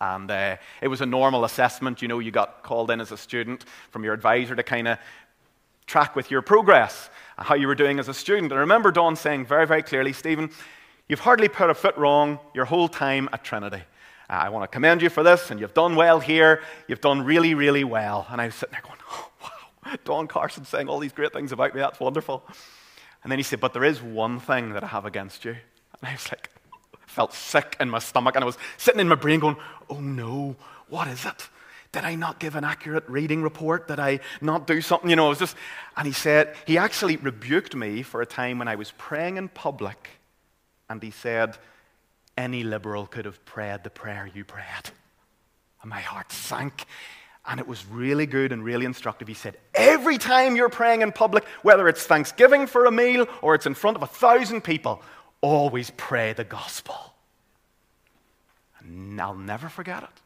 And 0.00 0.30
uh, 0.30 0.56
it 0.82 0.88
was 0.88 1.00
a 1.00 1.06
normal 1.06 1.44
assessment. 1.44 2.02
You 2.02 2.08
know, 2.08 2.18
you 2.18 2.30
got 2.30 2.62
called 2.62 2.90
in 2.90 3.00
as 3.00 3.12
a 3.12 3.16
student 3.16 3.64
from 3.90 4.04
your 4.04 4.12
advisor 4.12 4.54
to 4.54 4.62
kind 4.62 4.88
of 4.88 4.98
track 5.86 6.16
with 6.16 6.30
your 6.30 6.42
progress, 6.42 7.08
how 7.38 7.54
you 7.54 7.66
were 7.66 7.74
doing 7.74 7.98
as 7.98 8.08
a 8.08 8.14
student. 8.14 8.52
And 8.52 8.58
I 8.58 8.60
remember 8.60 8.90
Don 8.90 9.16
saying 9.16 9.46
very, 9.46 9.66
very 9.66 9.82
clearly, 9.82 10.12
Stephen, 10.12 10.50
you've 11.08 11.20
hardly 11.20 11.48
put 11.48 11.70
a 11.70 11.74
foot 11.74 11.96
wrong 11.96 12.38
your 12.54 12.64
whole 12.64 12.88
time 12.88 13.28
at 13.32 13.44
Trinity. 13.44 13.82
Uh, 14.28 14.32
I 14.32 14.48
want 14.48 14.64
to 14.64 14.68
commend 14.68 15.02
you 15.02 15.08
for 15.08 15.22
this, 15.22 15.50
and 15.50 15.60
you've 15.60 15.74
done 15.74 15.94
well 15.94 16.18
here. 16.18 16.62
You've 16.88 17.00
done 17.00 17.24
really, 17.24 17.54
really 17.54 17.84
well. 17.84 18.26
And 18.28 18.40
I 18.40 18.46
was 18.46 18.56
sitting 18.56 18.72
there 18.72 18.82
going, 18.82 18.98
oh, 19.10 19.30
wow. 19.42 19.96
Don 20.04 20.26
Carson 20.26 20.64
saying 20.64 20.88
all 20.88 20.98
these 20.98 21.12
great 21.12 21.32
things 21.32 21.52
about 21.52 21.74
me. 21.74 21.80
That's 21.80 22.00
wonderful. 22.00 22.42
And 23.22 23.30
then 23.30 23.38
he 23.38 23.42
said, 23.42 23.60
But 23.60 23.72
there 23.72 23.84
is 23.84 24.00
one 24.00 24.38
thing 24.38 24.72
that 24.74 24.84
I 24.84 24.88
have 24.88 25.04
against 25.04 25.44
you. 25.44 25.50
And 25.50 26.08
I 26.08 26.12
was 26.12 26.30
like, 26.30 26.50
felt 27.16 27.32
sick 27.32 27.76
in 27.80 27.88
my 27.88 27.98
stomach. 27.98 28.34
And 28.34 28.44
I 28.44 28.46
was 28.46 28.58
sitting 28.76 29.00
in 29.00 29.08
my 29.08 29.14
brain 29.14 29.40
going, 29.40 29.56
Oh 29.88 30.00
no, 30.00 30.54
what 30.90 31.08
is 31.08 31.24
it? 31.24 31.48
Did 31.92 32.04
I 32.04 32.14
not 32.14 32.38
give 32.38 32.56
an 32.56 32.64
accurate 32.64 33.08
reading 33.08 33.42
report? 33.42 33.88
Did 33.88 33.98
I 33.98 34.20
not 34.42 34.66
do 34.66 34.82
something? 34.82 35.08
You 35.08 35.16
know, 35.16 35.26
it 35.26 35.30
was 35.30 35.38
just. 35.38 35.56
And 35.96 36.06
he 36.06 36.12
said, 36.12 36.54
He 36.66 36.76
actually 36.76 37.16
rebuked 37.16 37.74
me 37.74 38.02
for 38.02 38.20
a 38.20 38.26
time 38.26 38.58
when 38.58 38.68
I 38.68 38.74
was 38.74 38.92
praying 38.98 39.38
in 39.38 39.48
public. 39.48 40.10
And 40.90 41.02
he 41.02 41.10
said, 41.10 41.56
Any 42.36 42.62
liberal 42.62 43.06
could 43.06 43.24
have 43.24 43.42
prayed 43.46 43.82
the 43.82 43.90
prayer 43.90 44.28
you 44.34 44.44
prayed. 44.44 44.90
And 45.80 45.88
my 45.88 46.00
heart 46.00 46.30
sank 46.30 46.84
and 47.48 47.60
it 47.60 47.68
was 47.68 47.86
really 47.86 48.26
good 48.26 48.52
and 48.52 48.64
really 48.64 48.86
instructive. 48.86 49.28
He 49.28 49.34
said, 49.34 49.56
Every 49.74 50.18
time 50.18 50.56
you're 50.56 50.68
praying 50.68 51.02
in 51.02 51.12
public, 51.12 51.44
whether 51.62 51.88
it's 51.88 52.04
Thanksgiving 52.04 52.66
for 52.66 52.84
a 52.86 52.90
meal 52.90 53.26
or 53.40 53.54
it's 53.54 53.66
in 53.66 53.74
front 53.74 53.96
of 53.96 54.02
a 54.02 54.06
thousand 54.06 54.62
people, 54.62 55.02
always 55.46 55.90
pray 55.90 56.32
the 56.32 56.44
gospel. 56.44 57.14
And 58.80 59.20
I'll 59.20 59.34
never 59.34 59.68
forget 59.68 60.02
it. 60.02 60.20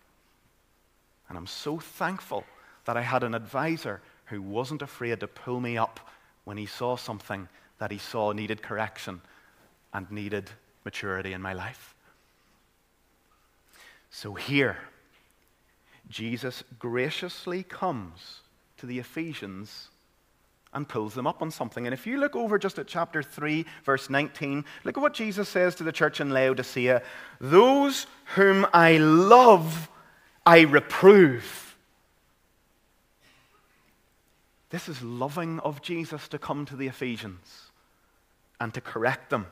And 1.28 1.36
I'm 1.36 1.46
so 1.46 1.78
thankful 1.78 2.44
that 2.84 2.96
I 2.96 3.02
had 3.02 3.22
an 3.22 3.34
advisor 3.34 4.00
who 4.26 4.42
wasn't 4.42 4.82
afraid 4.82 5.20
to 5.20 5.28
pull 5.28 5.60
me 5.60 5.76
up 5.76 6.00
when 6.44 6.56
he 6.56 6.66
saw 6.66 6.96
something 6.96 7.48
that 7.78 7.90
he 7.90 7.98
saw 7.98 8.32
needed 8.32 8.62
correction 8.62 9.20
and 9.92 10.10
needed 10.10 10.50
maturity 10.84 11.32
in 11.32 11.42
my 11.42 11.52
life. 11.52 11.94
So 14.10 14.34
here, 14.34 14.78
Jesus 16.08 16.64
graciously 16.78 17.62
comes 17.62 18.40
to 18.78 18.86
the 18.86 18.98
Ephesians 18.98 19.88
and 20.72 20.88
pulls 20.88 21.14
them 21.14 21.26
up 21.26 21.42
on 21.42 21.50
something. 21.50 21.86
And 21.86 21.94
if 21.94 22.06
you 22.06 22.18
look 22.18 22.36
over 22.36 22.58
just 22.58 22.78
at 22.78 22.86
chapter 22.86 23.22
3, 23.22 23.64
verse 23.84 24.08
19, 24.08 24.64
look 24.84 24.96
at 24.96 25.00
what 25.00 25.14
Jesus 25.14 25.48
says 25.48 25.74
to 25.76 25.84
the 25.84 25.92
church 25.92 26.20
in 26.20 26.30
Laodicea 26.30 27.02
Those 27.40 28.06
whom 28.34 28.66
I 28.72 28.98
love, 28.98 29.88
I 30.46 30.60
reprove. 30.60 31.76
This 34.70 34.88
is 34.88 35.02
loving 35.02 35.58
of 35.60 35.82
Jesus 35.82 36.28
to 36.28 36.38
come 36.38 36.64
to 36.66 36.76
the 36.76 36.86
Ephesians 36.86 37.70
and 38.60 38.72
to 38.74 38.80
correct 38.80 39.30
them. 39.30 39.46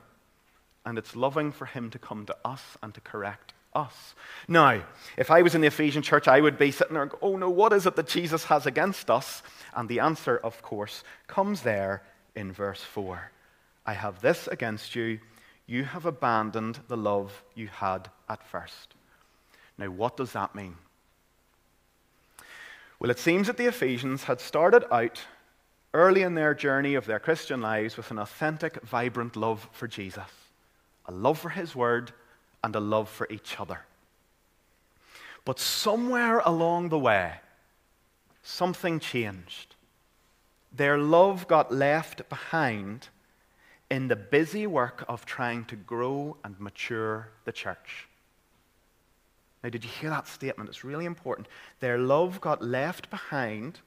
And 0.86 0.96
it's 0.96 1.16
loving 1.16 1.50
for 1.50 1.66
him 1.66 1.90
to 1.90 1.98
come 1.98 2.24
to 2.26 2.36
us 2.44 2.62
and 2.82 2.94
to 2.94 3.00
correct 3.00 3.52
us. 3.78 4.14
Now, 4.46 4.82
if 5.16 5.30
I 5.30 5.42
was 5.42 5.54
in 5.54 5.60
the 5.60 5.68
Ephesian 5.68 6.02
church, 6.02 6.28
I 6.28 6.40
would 6.40 6.58
be 6.58 6.70
sitting 6.70 6.94
there 6.94 7.02
and 7.02 7.10
go, 7.10 7.18
oh 7.22 7.36
no, 7.36 7.48
what 7.48 7.72
is 7.72 7.86
it 7.86 7.96
that 7.96 8.08
Jesus 8.08 8.44
has 8.44 8.66
against 8.66 9.10
us? 9.10 9.42
And 9.74 9.88
the 9.88 10.00
answer, 10.00 10.36
of 10.38 10.60
course, 10.62 11.04
comes 11.26 11.62
there 11.62 12.02
in 12.34 12.52
verse 12.52 12.82
4. 12.82 13.30
I 13.86 13.92
have 13.94 14.20
this 14.20 14.48
against 14.48 14.94
you. 14.94 15.20
You 15.66 15.84
have 15.84 16.06
abandoned 16.06 16.80
the 16.88 16.96
love 16.96 17.42
you 17.54 17.68
had 17.68 18.10
at 18.28 18.46
first. 18.46 18.94
Now, 19.76 19.90
what 19.90 20.16
does 20.16 20.32
that 20.32 20.54
mean? 20.54 20.76
Well, 22.98 23.10
it 23.10 23.18
seems 23.18 23.46
that 23.46 23.56
the 23.56 23.66
Ephesians 23.66 24.24
had 24.24 24.40
started 24.40 24.84
out 24.92 25.20
early 25.94 26.22
in 26.22 26.34
their 26.34 26.54
journey 26.54 26.94
of 26.94 27.06
their 27.06 27.20
Christian 27.20 27.60
lives 27.60 27.96
with 27.96 28.10
an 28.10 28.18
authentic, 28.18 28.82
vibrant 28.82 29.36
love 29.36 29.68
for 29.72 29.86
Jesus, 29.86 30.30
a 31.06 31.12
love 31.12 31.38
for 31.38 31.50
his 31.50 31.76
word, 31.76 32.12
and 32.62 32.74
a 32.74 32.80
love 32.80 33.08
for 33.08 33.26
each 33.30 33.58
other. 33.60 33.80
But 35.44 35.58
somewhere 35.58 36.40
along 36.44 36.90
the 36.90 36.98
way, 36.98 37.34
something 38.42 39.00
changed. 39.00 39.74
Their 40.72 40.98
love 40.98 41.48
got 41.48 41.72
left 41.72 42.28
behind 42.28 43.08
in 43.90 44.08
the 44.08 44.16
busy 44.16 44.66
work 44.66 45.04
of 45.08 45.24
trying 45.24 45.64
to 45.66 45.76
grow 45.76 46.36
and 46.44 46.58
mature 46.60 47.30
the 47.44 47.52
church. 47.52 48.06
Now, 49.62 49.70
did 49.70 49.84
you 49.84 49.90
hear 49.90 50.10
that 50.10 50.28
statement? 50.28 50.68
It's 50.68 50.84
really 50.84 51.06
important. 51.06 51.48
Their 51.80 51.98
love 51.98 52.40
got 52.40 52.62
left 52.62 53.10
behind 53.10 53.80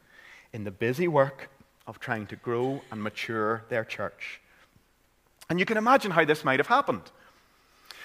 in 0.53 0.63
the 0.63 0.71
busy 0.71 1.07
work 1.07 1.49
of 1.87 1.99
trying 1.99 2.27
to 2.27 2.35
grow 2.35 2.81
and 2.91 3.01
mature 3.01 3.63
their 3.69 3.85
church. 3.85 4.41
And 5.49 5.59
you 5.59 5.65
can 5.65 5.77
imagine 5.77 6.11
how 6.11 6.25
this 6.25 6.43
might 6.43 6.59
have 6.59 6.67
happened. 6.67 7.03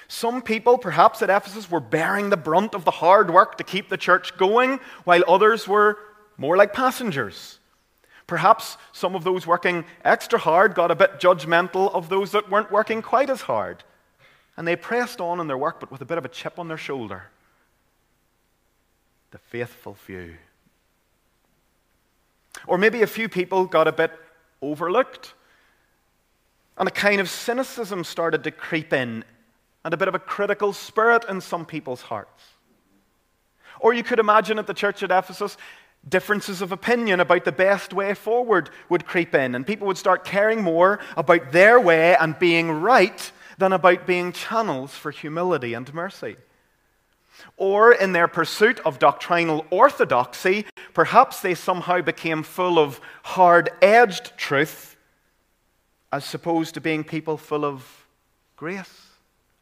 Some 0.08 0.42
people, 0.42 0.78
perhaps 0.78 1.22
at 1.22 1.30
Ephesus, 1.30 1.70
were 1.70 1.80
bearing 1.80 2.30
the 2.30 2.36
brunt 2.36 2.74
of 2.74 2.84
the 2.84 2.90
hard 2.90 3.30
work 3.30 3.58
to 3.58 3.64
keep 3.64 3.88
the 3.88 3.96
church 3.96 4.36
going, 4.36 4.80
while 5.04 5.22
others 5.26 5.66
were 5.66 5.98
more 6.36 6.56
like 6.56 6.72
passengers. 6.72 7.58
Perhaps 8.26 8.76
some 8.92 9.14
of 9.14 9.24
those 9.24 9.46
working 9.46 9.84
extra 10.04 10.38
hard 10.38 10.74
got 10.74 10.90
a 10.90 10.96
bit 10.96 11.20
judgmental 11.20 11.92
of 11.94 12.08
those 12.08 12.32
that 12.32 12.50
weren't 12.50 12.70
working 12.70 13.02
quite 13.02 13.30
as 13.30 13.42
hard. 13.42 13.84
And 14.56 14.66
they 14.66 14.76
pressed 14.76 15.20
on 15.20 15.40
in 15.40 15.46
their 15.46 15.58
work, 15.58 15.80
but 15.80 15.90
with 15.90 16.00
a 16.00 16.06
bit 16.06 16.18
of 16.18 16.24
a 16.24 16.28
chip 16.28 16.58
on 16.58 16.68
their 16.68 16.76
shoulder 16.76 17.24
the 19.36 19.38
faithful 19.38 19.94
few. 19.94 20.34
Or 22.66 22.78
maybe 22.78 23.02
a 23.02 23.06
few 23.06 23.28
people 23.28 23.66
got 23.66 23.86
a 23.86 23.92
bit 23.92 24.10
overlooked, 24.62 25.34
and 26.78 26.88
a 26.88 26.90
kind 26.90 27.20
of 27.20 27.28
cynicism 27.28 28.02
started 28.02 28.44
to 28.44 28.50
creep 28.50 28.94
in, 28.94 29.24
and 29.86 29.94
a 29.94 29.96
bit 29.96 30.08
of 30.08 30.16
a 30.16 30.18
critical 30.18 30.72
spirit 30.72 31.24
in 31.28 31.40
some 31.40 31.64
people's 31.64 32.02
hearts. 32.02 32.42
Or 33.78 33.94
you 33.94 34.02
could 34.02 34.18
imagine 34.18 34.58
at 34.58 34.66
the 34.66 34.74
church 34.74 35.04
at 35.04 35.12
Ephesus, 35.12 35.56
differences 36.08 36.60
of 36.60 36.72
opinion 36.72 37.20
about 37.20 37.44
the 37.44 37.52
best 37.52 37.94
way 37.94 38.12
forward 38.12 38.70
would 38.88 39.06
creep 39.06 39.32
in, 39.32 39.54
and 39.54 39.64
people 39.64 39.86
would 39.86 39.96
start 39.96 40.24
caring 40.24 40.60
more 40.60 40.98
about 41.16 41.52
their 41.52 41.78
way 41.78 42.16
and 42.16 42.36
being 42.36 42.68
right 42.68 43.30
than 43.58 43.72
about 43.72 44.08
being 44.08 44.32
channels 44.32 44.92
for 44.92 45.12
humility 45.12 45.72
and 45.72 45.94
mercy 45.94 46.34
or 47.56 47.92
in 47.92 48.12
their 48.12 48.26
pursuit 48.26 48.80
of 48.80 48.98
doctrinal 48.98 49.66
orthodoxy, 49.70 50.64
perhaps 50.94 51.42
they 51.42 51.54
somehow 51.54 52.00
became 52.00 52.42
full 52.42 52.78
of 52.78 53.00
hard 53.22 53.68
edged 53.80 54.36
truth 54.36 54.96
as 56.10 56.34
opposed 56.34 56.74
to 56.74 56.80
being 56.80 57.04
people 57.04 57.36
full 57.36 57.64
of 57.64 58.06
grace 58.56 59.05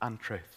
and 0.00 0.20
truth. 0.20 0.57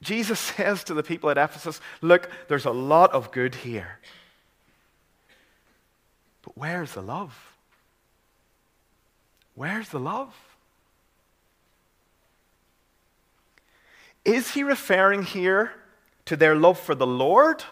Jesus 0.00 0.40
says 0.40 0.84
to 0.84 0.94
the 0.94 1.02
people 1.02 1.30
at 1.30 1.38
Ephesus, 1.38 1.80
Look, 2.00 2.30
there's 2.48 2.64
a 2.64 2.70
lot 2.70 3.12
of 3.12 3.32
good 3.32 3.54
here. 3.54 3.98
But 6.42 6.56
where's 6.56 6.92
the 6.92 7.02
love? 7.02 7.54
Where's 9.54 9.90
the 9.90 10.00
love? 10.00 10.34
Is 14.24 14.52
he 14.52 14.62
referring 14.62 15.22
here 15.22 15.72
to 16.26 16.36
their 16.36 16.54
love 16.54 16.78
for 16.78 16.94
the 16.94 17.06
Lord 17.06 17.64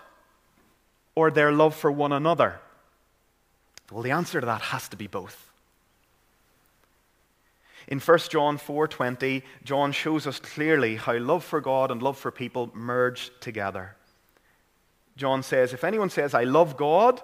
or 1.15 1.31
their 1.31 1.53
love 1.53 1.75
for 1.75 1.91
one 1.91 2.13
another? 2.13 2.61
Well, 3.91 4.03
the 4.03 4.11
answer 4.11 4.41
to 4.41 4.47
that 4.47 4.61
has 4.61 4.89
to 4.89 4.97
be 4.97 5.07
both. 5.07 5.48
In 7.89 8.01
1 8.01 8.19
John 8.31 8.59
4:20, 8.59 9.43
John 9.65 9.93
shows 9.93 10.27
us 10.27 10.39
clearly 10.39 10.97
how 10.97 11.17
love 11.17 11.43
for 11.43 11.61
God 11.61 11.91
and 11.91 12.03
love 12.03 12.19
for 12.19 12.31
people 12.31 12.71
merge 12.75 13.31
together. 13.41 13.97
John 15.17 15.43
says, 15.43 15.73
if 15.73 15.83
anyone 15.83 16.11
says 16.11 16.35
I 16.35 16.45
love 16.45 16.77
God 16.77 17.21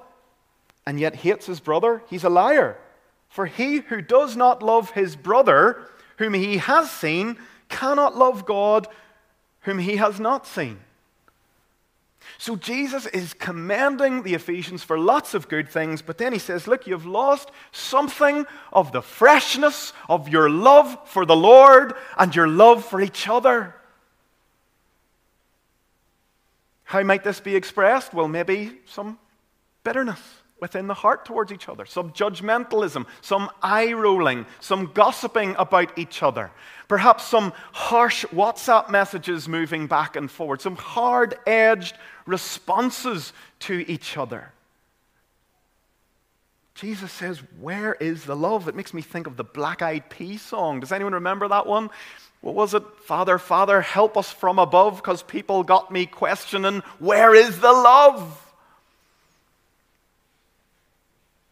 and 0.87 0.99
yet 0.99 1.17
hates 1.17 1.47
his 1.47 1.61
brother, 1.61 2.03
he's 2.09 2.25
a 2.25 2.31
liar. 2.31 2.79
For 3.29 3.47
he 3.47 3.79
who 3.79 4.01
does 4.01 4.37
not 4.37 4.63
love 4.63 4.91
his 4.93 5.17
brother, 5.17 5.87
whom 6.17 6.35
he 6.35 6.57
has 6.57 6.91
seen, 6.91 7.39
cannot 7.69 8.17
love 8.17 8.47
God 8.47 8.89
whom 9.61 9.79
he 9.79 9.97
has 9.97 10.19
not 10.19 10.47
seen. 10.47 10.81
So 12.39 12.57
Jesus 12.57 13.07
is 13.07 13.35
commending 13.35 14.23
the 14.23 14.35
Ephesians 14.35 14.83
for 14.83 14.99
lots 14.99 15.35
of 15.35 15.49
good 15.49 15.69
things, 15.69 16.03
but 16.03 16.19
then 16.19 16.33
he 16.33 16.39
says, 16.39 16.67
Look, 16.67 16.87
you've 16.87 17.07
lost 17.07 17.51
something 17.73 18.47
of 18.73 18.93
the 18.93 19.03
freshness 19.03 19.93
of 20.09 20.29
your 20.29 20.51
love 20.51 20.99
for 21.09 21.25
the 21.25 21.37
Lord 21.37 21.95
and 22.19 22.35
your 22.35 22.49
love 22.49 22.85
for 22.85 23.01
each 23.01 23.29
other. 23.29 23.75
How 26.85 27.03
might 27.03 27.25
this 27.25 27.41
be 27.41 27.57
expressed? 27.57 28.13
Well, 28.15 28.29
maybe 28.29 28.79
some 28.87 29.19
bitterness 29.83 30.21
within 30.65 30.87
the 30.87 30.95
heart 30.95 31.27
towards 31.27 31.53
each 31.53 31.69
other, 31.69 31.85
some 31.85 32.11
judgmentalism, 32.13 33.05
some 33.21 33.51
eye 33.63 33.93
rolling, 33.93 34.47
some 34.61 34.91
gossiping 34.95 35.55
about 35.59 35.99
each 35.99 36.23
other, 36.23 36.51
perhaps 36.89 37.23
some 37.25 37.53
harsh 37.73 38.25
WhatsApp 38.33 38.89
messages 38.89 39.47
moving 39.47 39.87
back 39.87 40.17
and 40.17 40.31
forward, 40.31 40.63
some 40.63 40.77
hard 40.77 41.35
edged 41.47 41.95
responses 42.25 43.35
to 43.59 43.85
each 43.87 44.17
other. 44.17 44.53
Jesus 46.75 47.13
says, 47.13 47.43
Where 47.61 47.93
is 47.93 48.25
the 48.25 48.35
love? 48.35 48.67
It 48.67 48.75
makes 48.75 48.95
me 48.95 49.03
think 49.03 49.27
of 49.27 49.37
the 49.37 49.45
Black 49.45 49.83
Eyed 49.83 50.09
Peas 50.09 50.41
song. 50.41 50.81
Does 50.81 50.93
anyone 50.93 51.13
remember 51.13 51.47
that 51.47 51.67
one? 51.67 51.91
What 52.41 52.55
was 52.55 52.73
it? 52.73 52.83
Father, 53.05 53.37
Father, 53.39 53.83
help 53.83 54.17
us 54.17 54.33
from 54.33 54.59
above, 54.59 54.97
because 54.97 55.23
people 55.23 55.63
got 55.63 55.91
me 55.91 56.07
questioning, 56.07 56.81
Where 56.99 57.35
is 57.35 57.61
the 57.61 57.71
love? 57.71 58.41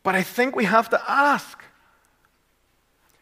But 0.03 0.15
I 0.15 0.23
think 0.23 0.57
we 0.57 0.65
have 0.65 0.91
to 0.91 1.01
ask 1.11 1.63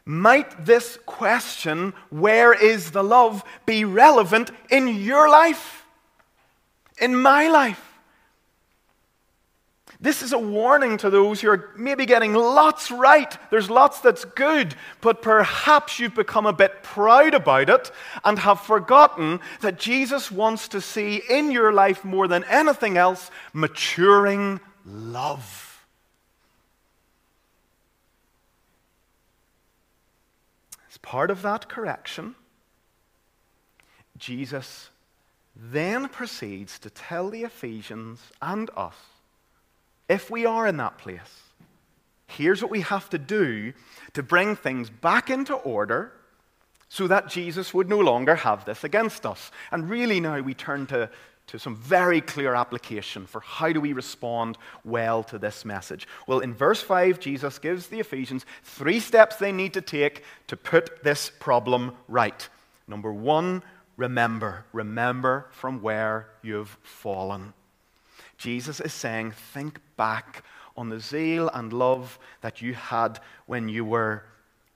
might 0.04 0.64
this 0.64 0.98
question, 1.06 1.92
where 2.08 2.52
is 2.52 2.90
the 2.90 3.04
love, 3.04 3.44
be 3.64 3.84
relevant 3.84 4.50
in 4.68 4.88
your 4.88 5.28
life? 5.28 5.84
In 7.00 7.14
my 7.14 7.48
life? 7.48 7.86
This 10.00 10.22
is 10.22 10.32
a 10.32 10.38
warning 10.38 10.96
to 10.98 11.10
those 11.10 11.42
who 11.42 11.50
are 11.50 11.74
maybe 11.76 12.06
getting 12.06 12.32
lots 12.32 12.90
right. 12.90 13.36
There's 13.50 13.68
lots 13.68 14.00
that's 14.00 14.24
good, 14.24 14.74
but 15.02 15.20
perhaps 15.20 16.00
you've 16.00 16.14
become 16.14 16.46
a 16.46 16.54
bit 16.54 16.82
proud 16.82 17.34
about 17.34 17.68
it 17.68 17.92
and 18.24 18.38
have 18.38 18.62
forgotten 18.62 19.40
that 19.60 19.78
Jesus 19.78 20.32
wants 20.32 20.68
to 20.68 20.80
see 20.80 21.20
in 21.28 21.52
your 21.52 21.72
life 21.72 22.02
more 22.02 22.26
than 22.26 22.44
anything 22.44 22.96
else 22.96 23.30
maturing 23.52 24.58
love. 24.86 25.69
Part 31.10 31.28
of 31.32 31.42
that 31.42 31.68
correction, 31.68 32.36
Jesus 34.16 34.90
then 35.56 36.08
proceeds 36.08 36.78
to 36.78 36.88
tell 36.88 37.30
the 37.30 37.42
Ephesians 37.42 38.20
and 38.40 38.70
us 38.76 38.94
if 40.08 40.30
we 40.30 40.46
are 40.46 40.68
in 40.68 40.76
that 40.76 40.98
place, 40.98 41.42
here's 42.28 42.62
what 42.62 42.70
we 42.70 42.82
have 42.82 43.10
to 43.10 43.18
do 43.18 43.72
to 44.12 44.22
bring 44.22 44.54
things 44.54 44.88
back 44.88 45.30
into 45.30 45.54
order 45.54 46.12
so 46.88 47.08
that 47.08 47.28
Jesus 47.28 47.74
would 47.74 47.88
no 47.88 47.98
longer 47.98 48.36
have 48.36 48.64
this 48.64 48.84
against 48.84 49.26
us. 49.26 49.50
And 49.72 49.90
really, 49.90 50.20
now 50.20 50.38
we 50.38 50.54
turn 50.54 50.86
to, 50.88 51.10
to 51.50 51.58
some 51.58 51.74
very 51.74 52.20
clear 52.20 52.54
application 52.54 53.26
for 53.26 53.40
how 53.40 53.72
do 53.72 53.80
we 53.80 53.92
respond 53.92 54.56
well 54.84 55.24
to 55.24 55.38
this 55.38 55.64
message. 55.64 56.06
Well, 56.26 56.38
in 56.38 56.54
verse 56.54 56.80
5, 56.80 57.18
Jesus 57.18 57.58
gives 57.58 57.88
the 57.88 57.98
Ephesians 57.98 58.46
three 58.62 59.00
steps 59.00 59.36
they 59.36 59.50
need 59.50 59.74
to 59.74 59.80
take 59.80 60.22
to 60.46 60.56
put 60.56 61.02
this 61.02 61.30
problem 61.40 61.92
right. 62.06 62.48
Number 62.86 63.12
one, 63.12 63.62
remember. 63.96 64.64
Remember 64.72 65.46
from 65.50 65.82
where 65.82 66.28
you've 66.40 66.78
fallen. 66.82 67.52
Jesus 68.38 68.80
is 68.80 68.92
saying, 68.92 69.32
think 69.32 69.80
back 69.96 70.44
on 70.76 70.88
the 70.88 71.00
zeal 71.00 71.50
and 71.52 71.72
love 71.72 72.18
that 72.42 72.62
you 72.62 72.74
had 72.74 73.18
when 73.46 73.68
you 73.68 73.84
were 73.84 74.22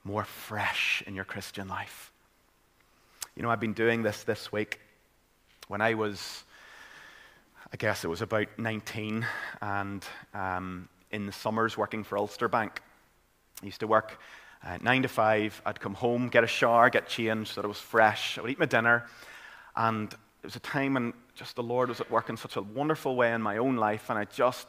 more 0.02 0.24
fresh 0.24 1.02
in 1.06 1.14
your 1.14 1.24
Christian 1.24 1.68
life. 1.68 2.10
You 3.36 3.42
know, 3.42 3.50
I've 3.50 3.60
been 3.60 3.72
doing 3.72 4.02
this 4.02 4.24
this 4.24 4.52
week. 4.52 4.80
When 5.68 5.80
I 5.80 5.94
was, 5.94 6.44
I 7.74 7.76
guess 7.76 8.04
it 8.04 8.08
was 8.08 8.22
about 8.22 8.46
19, 8.56 9.26
and 9.60 10.04
um, 10.32 10.88
in 11.10 11.26
the 11.26 11.32
summers 11.32 11.76
working 11.76 12.04
for 12.04 12.16
Ulster 12.16 12.46
Bank. 12.46 12.80
I 13.60 13.66
used 13.66 13.80
to 13.80 13.88
work 13.88 14.16
uh, 14.64 14.78
nine 14.80 15.02
to 15.02 15.08
five. 15.08 15.60
I'd 15.66 15.80
come 15.80 15.94
home, 15.94 16.28
get 16.28 16.44
a 16.44 16.46
shower, 16.46 16.88
get 16.88 17.08
changed 17.08 17.50
so 17.50 17.60
that 17.60 17.66
I 17.66 17.68
was 17.68 17.80
fresh. 17.80 18.38
I 18.38 18.42
would 18.42 18.52
eat 18.52 18.60
my 18.60 18.66
dinner. 18.66 19.06
And 19.74 20.12
it 20.12 20.44
was 20.44 20.54
a 20.54 20.60
time 20.60 20.94
when 20.94 21.14
just 21.34 21.56
the 21.56 21.64
Lord 21.64 21.88
was 21.88 22.00
at 22.00 22.08
work 22.12 22.28
in 22.28 22.36
such 22.36 22.54
a 22.54 22.62
wonderful 22.62 23.16
way 23.16 23.32
in 23.32 23.42
my 23.42 23.56
own 23.56 23.74
life, 23.74 24.08
and 24.08 24.20
I 24.20 24.26
just 24.26 24.68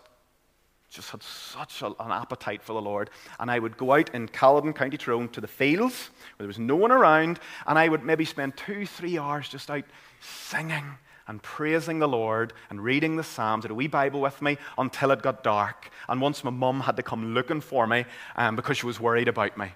just 0.89 1.12
had 1.12 1.22
such 1.22 1.84
a, 1.84 1.88
an 1.88 2.12
appetite 2.12 2.64
for 2.64 2.74
the 2.74 2.82
Lord. 2.82 3.12
And 3.39 3.51
I 3.51 3.60
would 3.60 3.78
go 3.78 3.93
out 3.93 4.16
in 4.16 4.28
Caledon, 4.30 4.74
County 4.74 4.97
Tyrone, 4.97 5.30
to 5.30 5.41
the 5.41 5.47
fields 5.47 6.10
where 6.38 6.45
there 6.45 6.47
was 6.47 6.58
no 6.58 6.76
one 6.76 6.91
around, 6.91 7.39
and 7.68 7.78
I 7.78 7.88
would 7.88 8.03
maybe 8.03 8.26
spend 8.26 8.58
two, 8.58 8.88
three 8.88 9.20
hours 9.20 9.47
just 9.47 9.70
out 9.70 9.84
singing 10.22 10.97
and 11.28 11.41
praising 11.41 11.99
the 11.99 12.07
Lord 12.07 12.53
and 12.69 12.84
reading 12.84 13.15
the 13.15 13.23
Psalms, 13.23 13.63
had 13.63 13.71
a 13.71 13.76
wee 13.76 13.88
Bible 13.88 14.21
with 14.21 14.41
me 14.41 14.57
until 14.78 15.11
it 15.11 15.21
got 15.21 15.43
dark. 15.43 15.89
And 16.07 16.21
once 16.21 16.43
my 16.43 16.51
mum 16.51 16.82
had 16.82 16.97
to 16.97 17.03
come 17.03 17.34
looking 17.34 17.61
for 17.61 17.88
me 17.88 18.05
um, 18.36 18.55
because 18.55 18.78
she 18.78 18.86
was 18.86 18.99
worried 18.99 19.28
about 19.28 19.57
me. 19.57 19.71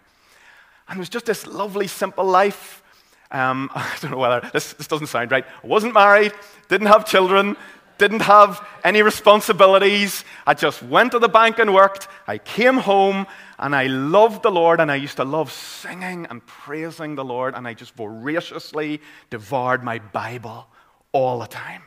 And 0.88 0.98
it 0.98 1.00
was 1.00 1.10
just 1.10 1.26
this 1.26 1.48
lovely, 1.48 1.88
simple 1.88 2.26
life. 2.26 2.84
Um, 3.32 3.70
I 3.76 3.98
don't 4.02 4.12
know 4.12 4.18
whether 4.18 4.48
this, 4.52 4.74
this 4.74 4.88
doesn't 4.88 5.08
sound 5.08 5.32
right. 5.32 5.46
I 5.64 5.68
wasn't 5.68 5.94
married, 5.94 6.34
didn't 6.68 6.88
have 6.88 7.06
children, 7.06 7.56
didn't 7.98 8.22
have 8.22 8.66
any 8.84 9.02
responsibilities. 9.02 10.24
I 10.48 10.54
just 10.54 10.82
went 10.82 11.12
to 11.12 11.20
the 11.20 11.28
bank 11.28 11.60
and 11.60 11.74
worked. 11.74 12.08
I 12.28 12.38
came 12.38 12.78
home 12.78 13.28
and 13.58 13.76
I 13.76 13.88
loved 13.88 14.42
the 14.42 14.52
Lord 14.52 14.80
and 14.80 14.92
I 14.92 14.96
used 14.96 15.18
to 15.18 15.26
love 15.26 15.52
singing 15.52 16.26
and 16.30 16.46
praising 16.46 17.16
the 17.16 17.26
Lord 17.26 17.56
and 17.56 17.68
I 17.68 17.74
just 17.74 17.94
voraciously 17.96 19.02
devoured 19.30 19.84
my 19.84 20.00
Bible 20.00 20.68
all 21.12 21.40
the 21.40 21.48
time. 21.48 21.84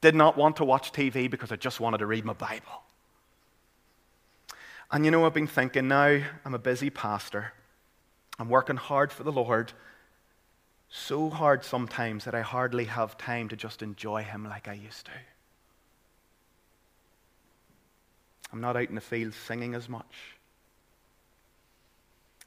Did 0.00 0.14
not 0.14 0.36
want 0.36 0.56
to 0.56 0.64
watch 0.64 0.92
TV 0.92 1.30
because 1.30 1.52
I 1.52 1.56
just 1.56 1.80
wanted 1.80 1.98
to 1.98 2.06
read 2.06 2.24
my 2.24 2.32
Bible. 2.32 2.82
And 4.90 5.04
you 5.04 5.10
know, 5.10 5.24
I've 5.24 5.34
been 5.34 5.46
thinking 5.46 5.88
now, 5.88 6.20
I'm 6.44 6.54
a 6.54 6.58
busy 6.58 6.90
pastor. 6.90 7.52
I'm 8.38 8.48
working 8.48 8.76
hard 8.76 9.12
for 9.12 9.22
the 9.22 9.32
Lord 9.32 9.72
so 10.94 11.30
hard 11.30 11.64
sometimes 11.64 12.26
that 12.26 12.34
I 12.34 12.42
hardly 12.42 12.84
have 12.84 13.16
time 13.16 13.48
to 13.48 13.56
just 13.56 13.82
enjoy 13.82 14.22
Him 14.22 14.44
like 14.44 14.68
I 14.68 14.74
used 14.74 15.06
to. 15.06 15.12
I'm 18.52 18.60
not 18.60 18.76
out 18.76 18.90
in 18.90 18.94
the 18.94 19.00
field 19.00 19.32
singing 19.32 19.74
as 19.74 19.88
much. 19.88 20.36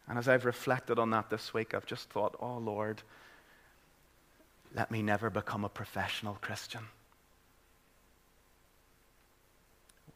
And 0.07 0.19
as 0.19 0.27
I've 0.27 0.45
reflected 0.45 0.99
on 0.99 1.09
that 1.09 1.31
this 1.31 1.55
week, 1.55 1.73
I've 1.73 1.87
just 1.87 2.11
thought, 2.11 2.35
oh 2.39 2.59
Lord, 2.59 3.01
let 4.75 4.91
me 4.91 5.01
never 5.01 5.29
become 5.29 5.63
a 5.63 5.69
professional 5.69 6.37
Christian. 6.41 6.81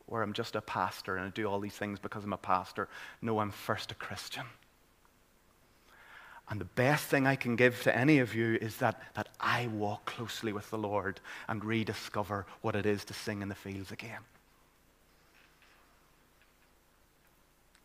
Where 0.05 0.21
I'm 0.21 0.33
just 0.33 0.55
a 0.55 0.61
pastor 0.61 1.15
and 1.15 1.27
I 1.27 1.29
do 1.29 1.45
all 1.45 1.61
these 1.61 1.73
things 1.73 1.97
because 1.97 2.25
I'm 2.25 2.33
a 2.33 2.37
pastor. 2.37 2.89
No, 3.21 3.39
I'm 3.39 3.51
first 3.51 3.91
a 3.91 3.95
Christian. 3.95 4.43
And 6.49 6.59
the 6.59 6.65
best 6.65 7.05
thing 7.05 7.25
I 7.25 7.35
can 7.35 7.55
give 7.55 7.81
to 7.83 7.95
any 7.95 8.19
of 8.19 8.35
you 8.35 8.57
is 8.59 8.77
that, 8.77 9.01
that 9.13 9.29
I 9.39 9.67
walk 9.67 10.05
closely 10.05 10.51
with 10.51 10.69
the 10.71 10.79
Lord 10.79 11.21
and 11.47 11.63
rediscover 11.63 12.45
what 12.61 12.75
it 12.75 12.85
is 12.85 13.05
to 13.05 13.13
sing 13.13 13.41
in 13.41 13.49
the 13.49 13.55
fields 13.55 13.91
again. 13.91 14.21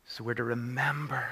So 0.07 0.25
we're 0.25 0.35
to 0.35 0.45
remember, 0.45 1.27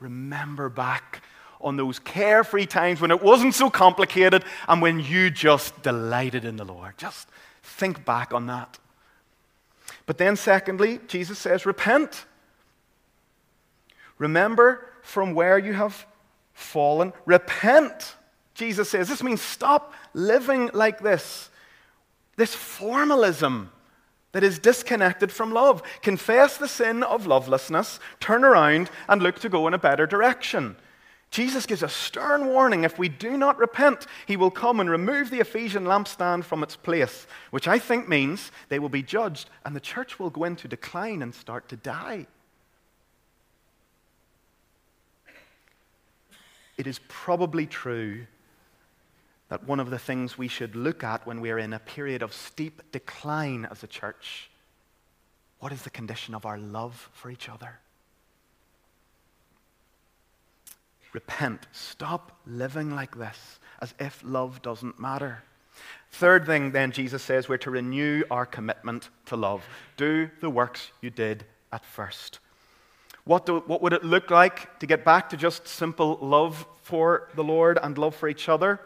remember 0.00 0.68
back 0.68 1.22
on 1.62 1.76
those 1.76 1.98
carefree 1.98 2.66
times 2.66 3.00
when 3.00 3.10
it 3.10 3.22
wasn't 3.22 3.54
so 3.54 3.70
complicated 3.70 4.44
and 4.68 4.82
when 4.82 5.00
you 5.00 5.30
just 5.30 5.82
delighted 5.82 6.44
in 6.44 6.56
the 6.56 6.64
Lord. 6.64 6.98
Just 6.98 7.28
think 7.62 8.04
back 8.04 8.34
on 8.34 8.46
that. 8.46 8.78
But 10.06 10.18
then, 10.18 10.36
secondly, 10.36 11.00
Jesus 11.06 11.38
says, 11.38 11.64
repent. 11.64 12.26
Remember 14.18 14.88
from 15.02 15.34
where 15.34 15.58
you 15.58 15.72
have 15.72 16.06
fallen. 16.52 17.12
Repent, 17.24 18.16
Jesus 18.54 18.88
says. 18.88 19.08
This 19.08 19.22
means 19.22 19.40
stop 19.40 19.94
living 20.14 20.70
like 20.74 21.00
this. 21.00 21.50
This 22.36 22.54
formalism 22.54 23.70
that 24.32 24.42
is 24.42 24.58
disconnected 24.58 25.30
from 25.30 25.52
love. 25.52 25.82
Confess 26.00 26.56
the 26.56 26.68
sin 26.68 27.02
of 27.02 27.26
lovelessness, 27.26 28.00
turn 28.18 28.44
around, 28.44 28.90
and 29.08 29.22
look 29.22 29.38
to 29.40 29.48
go 29.48 29.66
in 29.66 29.74
a 29.74 29.78
better 29.78 30.06
direction. 30.06 30.76
Jesus 31.32 31.66
gives 31.66 31.82
a 31.82 31.88
stern 31.88 32.46
warning 32.46 32.84
if 32.84 32.98
we 32.98 33.08
do 33.08 33.36
not 33.36 33.58
repent, 33.58 34.06
he 34.26 34.36
will 34.36 34.50
come 34.50 34.78
and 34.78 34.88
remove 34.88 35.30
the 35.30 35.40
Ephesian 35.40 35.84
lampstand 35.84 36.44
from 36.44 36.62
its 36.62 36.76
place, 36.76 37.26
which 37.50 37.66
I 37.66 37.80
think 37.80 38.08
means 38.08 38.52
they 38.68 38.78
will 38.78 38.88
be 38.88 39.02
judged 39.02 39.50
and 39.64 39.74
the 39.74 39.80
church 39.80 40.20
will 40.20 40.30
go 40.30 40.44
into 40.44 40.68
decline 40.68 41.22
and 41.22 41.34
start 41.34 41.68
to 41.70 41.76
die. 41.76 42.26
it 46.82 46.88
is 46.88 46.98
probably 47.06 47.64
true 47.64 48.26
that 49.48 49.64
one 49.68 49.78
of 49.78 49.90
the 49.90 49.98
things 50.00 50.36
we 50.36 50.48
should 50.48 50.74
look 50.74 51.04
at 51.04 51.24
when 51.24 51.40
we're 51.40 51.58
in 51.58 51.72
a 51.72 51.78
period 51.78 52.22
of 52.22 52.32
steep 52.32 52.82
decline 52.90 53.68
as 53.70 53.84
a 53.84 53.86
church 53.86 54.50
what 55.60 55.70
is 55.70 55.82
the 55.82 55.90
condition 55.90 56.34
of 56.34 56.44
our 56.44 56.58
love 56.58 57.08
for 57.12 57.30
each 57.30 57.48
other? 57.48 57.78
Repent. 61.12 61.66
Stop 61.72 62.32
living 62.46 62.94
like 62.94 63.16
this 63.16 63.60
as 63.80 63.94
if 63.98 64.22
love 64.24 64.62
doesn't 64.62 64.98
matter. 64.98 65.42
Third 66.10 66.46
thing, 66.46 66.72
then, 66.72 66.92
Jesus 66.92 67.22
says 67.22 67.48
we're 67.48 67.56
to 67.58 67.70
renew 67.70 68.22
our 68.30 68.46
commitment 68.46 69.08
to 69.26 69.36
love. 69.36 69.64
Do 69.96 70.30
the 70.40 70.50
works 70.50 70.90
you 71.00 71.10
did 71.10 71.44
at 71.72 71.84
first. 71.84 72.38
What, 73.24 73.46
do, 73.46 73.60
what 73.66 73.82
would 73.82 73.92
it 73.92 74.04
look 74.04 74.30
like 74.30 74.78
to 74.80 74.86
get 74.86 75.04
back 75.04 75.30
to 75.30 75.36
just 75.36 75.66
simple 75.66 76.18
love 76.20 76.66
for 76.82 77.28
the 77.34 77.44
Lord 77.44 77.78
and 77.82 77.96
love 77.96 78.14
for 78.14 78.28
each 78.28 78.48
other? 78.48 78.80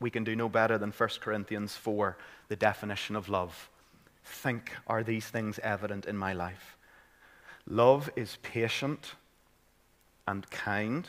We 0.00 0.10
can 0.10 0.24
do 0.24 0.34
no 0.34 0.48
better 0.48 0.78
than 0.78 0.90
1 0.90 1.08
Corinthians 1.20 1.76
4, 1.76 2.16
the 2.48 2.56
definition 2.56 3.14
of 3.14 3.28
love. 3.28 3.68
Think, 4.24 4.72
are 4.86 5.02
these 5.02 5.26
things 5.26 5.58
evident 5.60 6.06
in 6.06 6.16
my 6.16 6.32
life? 6.32 6.76
Love 7.66 8.10
is 8.16 8.38
patient 8.42 9.14
and 10.26 10.48
kind. 10.50 11.08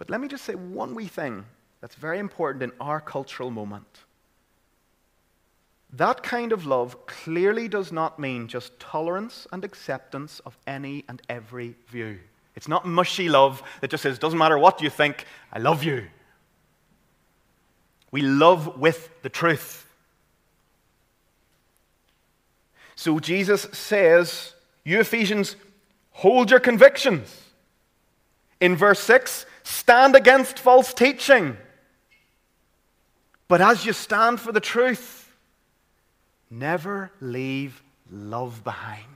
But 0.00 0.08
let 0.08 0.18
me 0.22 0.28
just 0.28 0.46
say 0.46 0.54
one 0.54 0.94
wee 0.94 1.08
thing 1.08 1.44
that's 1.82 1.94
very 1.94 2.18
important 2.18 2.62
in 2.62 2.72
our 2.80 3.02
cultural 3.02 3.50
moment. 3.50 3.84
That 5.92 6.22
kind 6.22 6.52
of 6.52 6.64
love 6.64 7.06
clearly 7.06 7.68
does 7.68 7.92
not 7.92 8.18
mean 8.18 8.48
just 8.48 8.80
tolerance 8.80 9.46
and 9.52 9.62
acceptance 9.62 10.40
of 10.46 10.56
any 10.66 11.04
and 11.06 11.20
every 11.28 11.74
view. 11.88 12.18
It's 12.56 12.66
not 12.66 12.86
mushy 12.86 13.28
love 13.28 13.62
that 13.82 13.90
just 13.90 14.02
says, 14.02 14.18
doesn't 14.18 14.38
matter 14.38 14.58
what 14.58 14.80
you 14.80 14.88
think, 14.88 15.26
I 15.52 15.58
love 15.58 15.84
you. 15.84 16.06
We 18.10 18.22
love 18.22 18.78
with 18.78 19.10
the 19.20 19.28
truth. 19.28 19.86
So 22.96 23.18
Jesus 23.20 23.68
says, 23.72 24.54
You 24.82 25.00
Ephesians, 25.00 25.56
hold 26.12 26.50
your 26.50 26.60
convictions. 26.60 27.42
In 28.60 28.76
verse 28.76 29.00
6, 29.00 29.44
stand 29.70 30.16
against 30.16 30.58
false 30.58 30.92
teaching. 30.92 31.56
But 33.48 33.60
as 33.60 33.86
you 33.86 33.92
stand 33.92 34.40
for 34.40 34.52
the 34.52 34.60
truth, 34.60 35.34
never 36.50 37.10
leave 37.20 37.82
love 38.10 38.62
behind. 38.64 39.06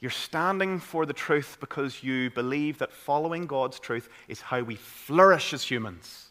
You're 0.00 0.10
standing 0.10 0.78
for 0.78 1.06
the 1.06 1.12
truth 1.12 1.56
because 1.60 2.02
you 2.02 2.30
believe 2.30 2.78
that 2.78 2.92
following 2.92 3.46
God's 3.46 3.80
truth 3.80 4.08
is 4.28 4.40
how 4.40 4.62
we 4.62 4.76
flourish 4.76 5.52
as 5.52 5.62
humans. 5.62 6.26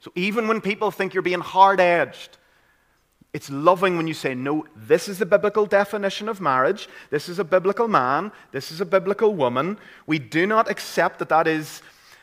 So 0.00 0.12
even 0.14 0.46
when 0.46 0.60
people 0.60 0.90
think 0.90 1.12
you're 1.12 1.22
being 1.22 1.40
hard 1.40 1.80
edged, 1.80 2.38
it's 3.36 3.50
loving 3.50 3.98
when 3.98 4.06
you 4.06 4.14
say, 4.14 4.34
no, 4.34 4.64
this 4.74 5.08
is 5.08 5.18
the 5.18 5.26
biblical 5.26 5.66
definition 5.66 6.26
of 6.26 6.40
marriage. 6.40 6.88
This 7.10 7.28
is 7.28 7.38
a 7.38 7.44
biblical 7.44 7.86
man. 7.86 8.32
This 8.50 8.72
is 8.72 8.80
a 8.80 8.86
biblical 8.86 9.34
woman. 9.34 9.76
We 10.06 10.18
do 10.18 10.46
not 10.46 10.70
accept 10.70 11.18
that 11.18 11.28
that 11.28 11.46
is 11.46 11.82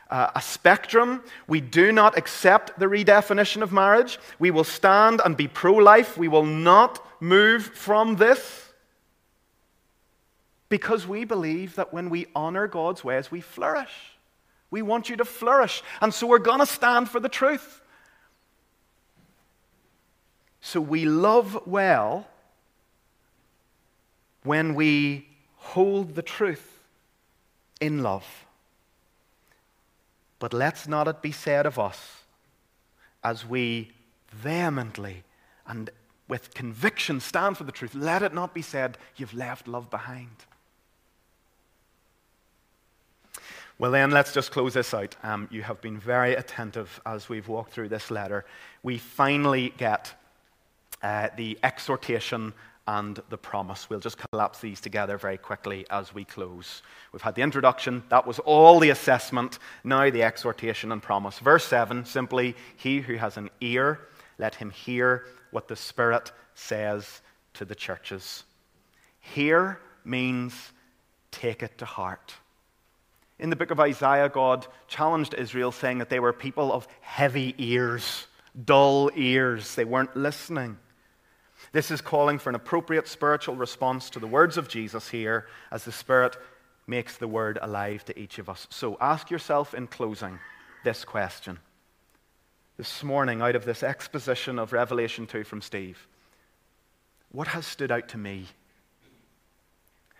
uh, 0.09 0.31
a 0.33 0.41
spectrum. 0.41 1.21
We 1.47 1.61
do 1.61 1.91
not 1.91 2.17
accept 2.17 2.79
the 2.79 2.87
redefinition 2.87 3.61
of 3.61 3.71
marriage. 3.71 4.17
We 4.39 4.49
will 4.49 4.63
stand 4.63 5.21
and 5.23 5.37
be 5.37 5.47
pro 5.47 5.75
life. 5.75 6.17
We 6.17 6.29
will 6.29 6.47
not 6.47 7.05
move 7.21 7.63
from 7.63 8.15
this 8.15 8.73
because 10.67 11.05
we 11.05 11.25
believe 11.25 11.75
that 11.75 11.93
when 11.93 12.09
we 12.09 12.25
honor 12.35 12.67
God's 12.67 13.03
ways, 13.03 13.29
we 13.29 13.39
flourish. 13.39 14.17
We 14.71 14.81
want 14.81 15.09
you 15.09 15.17
to 15.17 15.25
flourish. 15.25 15.83
And 16.01 16.11
so 16.11 16.25
we're 16.25 16.39
going 16.39 16.61
to 16.61 16.65
stand 16.65 17.07
for 17.07 17.19
the 17.19 17.29
truth. 17.29 17.82
So 20.65 20.79
we 20.79 21.03
love 21.03 21.67
well 21.67 22.25
when 24.43 24.75
we 24.75 25.27
hold 25.57 26.15
the 26.15 26.21
truth 26.21 26.79
in 27.81 28.01
love. 28.01 28.45
But 30.39 30.53
let's 30.53 30.87
not 30.87 31.09
it 31.09 31.21
be 31.21 31.33
said 31.33 31.65
of 31.65 31.77
us 31.77 32.23
as 33.25 33.45
we 33.45 33.91
vehemently 34.31 35.23
and 35.67 35.89
with 36.29 36.53
conviction 36.53 37.19
stand 37.19 37.57
for 37.57 37.65
the 37.65 37.71
truth, 37.73 37.93
let 37.93 38.23
it 38.23 38.33
not 38.33 38.53
be 38.53 38.61
said, 38.61 38.97
you've 39.17 39.33
left 39.33 39.67
love 39.67 39.89
behind. 39.89 40.45
Well, 43.77 43.91
then, 43.91 44.11
let's 44.11 44.31
just 44.31 44.51
close 44.51 44.75
this 44.75 44.93
out. 44.93 45.17
Um, 45.23 45.49
you 45.51 45.63
have 45.63 45.81
been 45.81 45.99
very 45.99 46.35
attentive 46.35 47.01
as 47.05 47.27
we've 47.27 47.49
walked 47.49 47.73
through 47.73 47.89
this 47.89 48.09
letter. 48.09 48.45
We 48.81 48.97
finally 48.97 49.73
get 49.77 50.13
uh, 51.03 51.27
the 51.37 51.59
exhortation 51.61 52.53
and 52.87 53.21
the 53.29 53.37
promise. 53.37 53.89
We'll 53.89 53.99
just 53.99 54.17
collapse 54.17 54.59
these 54.59 54.81
together 54.81 55.17
very 55.17 55.37
quickly 55.37 55.85
as 55.89 56.13
we 56.13 56.25
close. 56.25 56.81
We've 57.11 57.21
had 57.21 57.35
the 57.35 57.41
introduction, 57.41 58.03
that 58.09 58.27
was 58.27 58.39
all 58.39 58.79
the 58.79 58.89
assessment, 58.89 59.59
now 59.83 60.09
the 60.09 60.23
exhortation 60.23 60.91
and 60.91 61.01
promise. 61.01 61.39
Verse 61.39 61.65
7 61.65 62.05
simply, 62.05 62.55
He 62.75 62.99
who 62.99 63.15
has 63.15 63.37
an 63.37 63.49
ear, 63.61 64.01
let 64.37 64.55
him 64.55 64.69
hear 64.69 65.25
what 65.51 65.67
the 65.67 65.75
Spirit 65.75 66.31
says 66.55 67.21
to 67.53 67.65
the 67.65 67.75
churches. 67.75 68.43
Hear 69.19 69.79
means 70.03 70.71
take 71.31 71.63
it 71.63 71.77
to 71.77 71.85
heart. 71.85 72.33
In 73.39 73.49
the 73.49 73.55
book 73.55 73.71
of 73.71 73.79
Isaiah, 73.79 74.29
God 74.29 74.67
challenged 74.87 75.33
Israel, 75.33 75.71
saying 75.71 75.99
that 75.99 76.09
they 76.09 76.19
were 76.19 76.33
people 76.33 76.71
of 76.71 76.87
heavy 77.01 77.55
ears, 77.57 78.27
dull 78.65 79.09
ears. 79.15 79.75
They 79.75 79.85
weren't 79.85 80.15
listening. 80.15 80.77
This 81.73 81.89
is 81.89 82.01
calling 82.01 82.37
for 82.37 82.49
an 82.49 82.55
appropriate 82.55 83.07
spiritual 83.07 83.55
response 83.55 84.11
to 84.11 84.19
the 84.19 84.27
words 84.27 84.57
of 84.57 84.69
Jesus 84.69 85.09
here 85.09 85.47
as 85.71 85.83
the 85.83 85.91
Spirit 85.91 86.37
makes 86.85 87.17
the 87.17 87.27
word 87.27 87.57
alive 87.61 88.05
to 88.05 88.17
each 88.17 88.37
of 88.37 88.47
us. 88.47 88.67
So 88.69 88.95
ask 89.01 89.31
yourself 89.31 89.73
in 89.73 89.87
closing 89.87 90.37
this 90.83 91.03
question. 91.03 91.57
This 92.77 93.03
morning, 93.03 93.41
out 93.41 93.55
of 93.55 93.65
this 93.65 93.81
exposition 93.81 94.59
of 94.59 94.71
Revelation 94.71 95.25
2 95.25 95.43
from 95.43 95.61
Steve, 95.61 96.07
what 97.31 97.47
has 97.47 97.65
stood 97.65 97.91
out 97.91 98.07
to 98.09 98.19
me? 98.19 98.45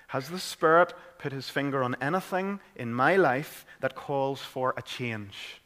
Has 0.07 0.29
the 0.29 0.39
Spirit 0.39 0.91
put 1.19 1.33
his 1.33 1.49
finger 1.49 1.83
on 1.83 1.95
anything 2.01 2.61
in 2.75 2.91
my 2.91 3.15
life 3.15 3.63
that 3.79 3.95
calls 3.95 4.41
for 4.41 4.73
a 4.75 4.81
change? 4.81 5.61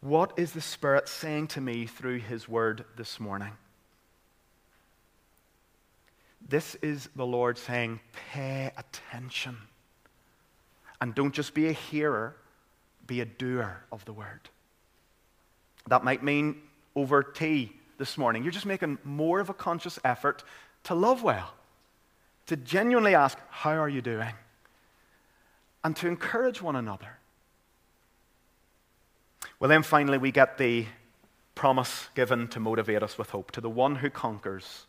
What 0.00 0.32
is 0.36 0.52
the 0.52 0.60
Spirit 0.60 1.08
saying 1.08 1.48
to 1.48 1.60
me 1.60 1.86
through 1.86 2.18
his 2.18 2.48
word 2.48 2.84
this 2.96 3.20
morning? 3.20 3.52
This 6.48 6.76
is 6.76 7.08
the 7.16 7.26
Lord 7.26 7.58
saying, 7.58 8.00
pay 8.32 8.70
attention. 8.76 9.56
And 11.00 11.14
don't 11.14 11.34
just 11.34 11.54
be 11.54 11.68
a 11.68 11.72
hearer, 11.72 12.36
be 13.06 13.20
a 13.20 13.24
doer 13.24 13.84
of 13.90 14.04
the 14.04 14.12
word. 14.12 14.48
That 15.88 16.04
might 16.04 16.22
mean 16.22 16.62
over 16.94 17.22
tea 17.22 17.72
this 17.98 18.16
morning. 18.16 18.42
You're 18.42 18.52
just 18.52 18.66
making 18.66 18.98
more 19.04 19.40
of 19.40 19.50
a 19.50 19.54
conscious 19.54 19.98
effort 20.04 20.44
to 20.84 20.94
love 20.94 21.22
well, 21.22 21.54
to 22.46 22.56
genuinely 22.56 23.14
ask, 23.14 23.38
How 23.50 23.72
are 23.72 23.88
you 23.88 24.00
doing? 24.00 24.32
And 25.82 25.96
to 25.96 26.08
encourage 26.08 26.62
one 26.62 26.76
another. 26.76 27.18
Well, 29.58 29.68
then 29.68 29.82
finally, 29.82 30.18
we 30.18 30.32
get 30.32 30.58
the 30.58 30.86
promise 31.54 32.08
given 32.14 32.48
to 32.48 32.60
motivate 32.60 33.02
us 33.02 33.16
with 33.16 33.30
hope 33.30 33.50
to 33.52 33.60
the 33.60 33.70
one 33.70 33.96
who 33.96 34.10
conquers 34.10 34.86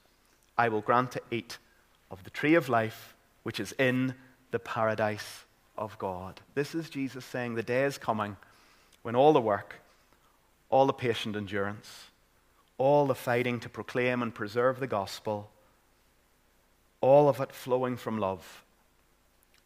I 0.58 0.70
will 0.70 0.82
grant 0.82 1.12
to 1.12 1.22
eat 1.32 1.58
of 2.10 2.24
the 2.24 2.30
tree 2.30 2.56
of 2.56 2.70
life 2.70 3.16
which 3.44 3.60
is 3.60 3.74
in 3.78 4.16
the 4.52 4.60
paradise 4.60 5.46
of 5.78 5.98
God. 6.00 6.42
This 6.56 6.74
is 6.74 6.90
Jesus 6.90 7.24
saying 7.24 7.56
the 7.56 7.64
day 7.64 7.84
is 7.84 7.98
coming 7.98 8.38
when 9.04 9.16
all 9.16 9.34
the 9.34 9.42
work, 9.42 9.82
all 10.70 10.86
the 10.86 10.94
patient 10.94 11.36
endurance, 11.36 12.08
all 12.78 13.06
the 13.06 13.16
fighting 13.16 13.60
to 13.60 13.70
proclaim 13.70 14.22
and 14.22 14.34
preserve 14.34 14.80
the 14.80 14.88
gospel, 14.88 15.50
all 17.02 17.30
of 17.30 17.40
it 17.40 17.52
flowing 17.52 17.96
from 17.96 18.20
love, 18.20 18.64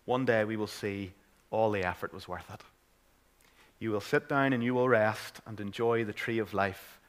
one 0.05 0.25
day 0.25 0.43
we 0.43 0.57
will 0.57 0.67
see 0.67 1.13
all 1.49 1.71
the 1.71 1.83
effort 1.83 2.13
was 2.13 2.27
worth 2.27 2.49
it. 2.53 2.61
You 3.79 3.91
will 3.91 4.01
sit 4.01 4.29
down 4.29 4.53
and 4.53 4.63
you 4.63 4.73
will 4.73 4.89
rest 4.89 5.41
and 5.45 5.59
enjoy 5.59 6.03
the 6.03 6.13
tree 6.13 6.39
of 6.39 6.53
life 6.53 6.99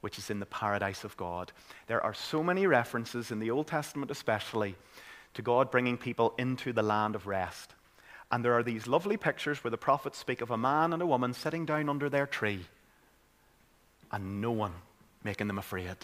which 0.00 0.18
is 0.18 0.30
in 0.30 0.40
the 0.40 0.46
paradise 0.46 1.04
of 1.04 1.16
God. 1.16 1.52
There 1.86 2.02
are 2.02 2.14
so 2.14 2.42
many 2.42 2.66
references 2.66 3.30
in 3.30 3.38
the 3.38 3.50
Old 3.50 3.66
Testament, 3.66 4.10
especially, 4.10 4.76
to 5.34 5.42
God 5.42 5.70
bringing 5.70 5.98
people 5.98 6.34
into 6.38 6.72
the 6.72 6.82
land 6.82 7.14
of 7.14 7.26
rest. 7.26 7.74
And 8.30 8.44
there 8.44 8.54
are 8.54 8.62
these 8.62 8.86
lovely 8.86 9.16
pictures 9.16 9.62
where 9.62 9.70
the 9.70 9.76
prophets 9.76 10.18
speak 10.18 10.40
of 10.40 10.50
a 10.50 10.56
man 10.56 10.92
and 10.92 11.02
a 11.02 11.06
woman 11.06 11.32
sitting 11.32 11.64
down 11.64 11.88
under 11.88 12.08
their 12.08 12.26
tree 12.26 12.66
and 14.10 14.40
no 14.40 14.50
one 14.50 14.72
making 15.24 15.46
them 15.46 15.58
afraid. 15.58 15.96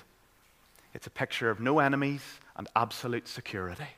It's 0.95 1.07
a 1.07 1.11
picture 1.11 1.51
of 1.51 1.61
no 1.61 1.78
enemies 1.78 2.22
and 2.57 2.68
absolute 2.76 3.26
security. 3.26 3.88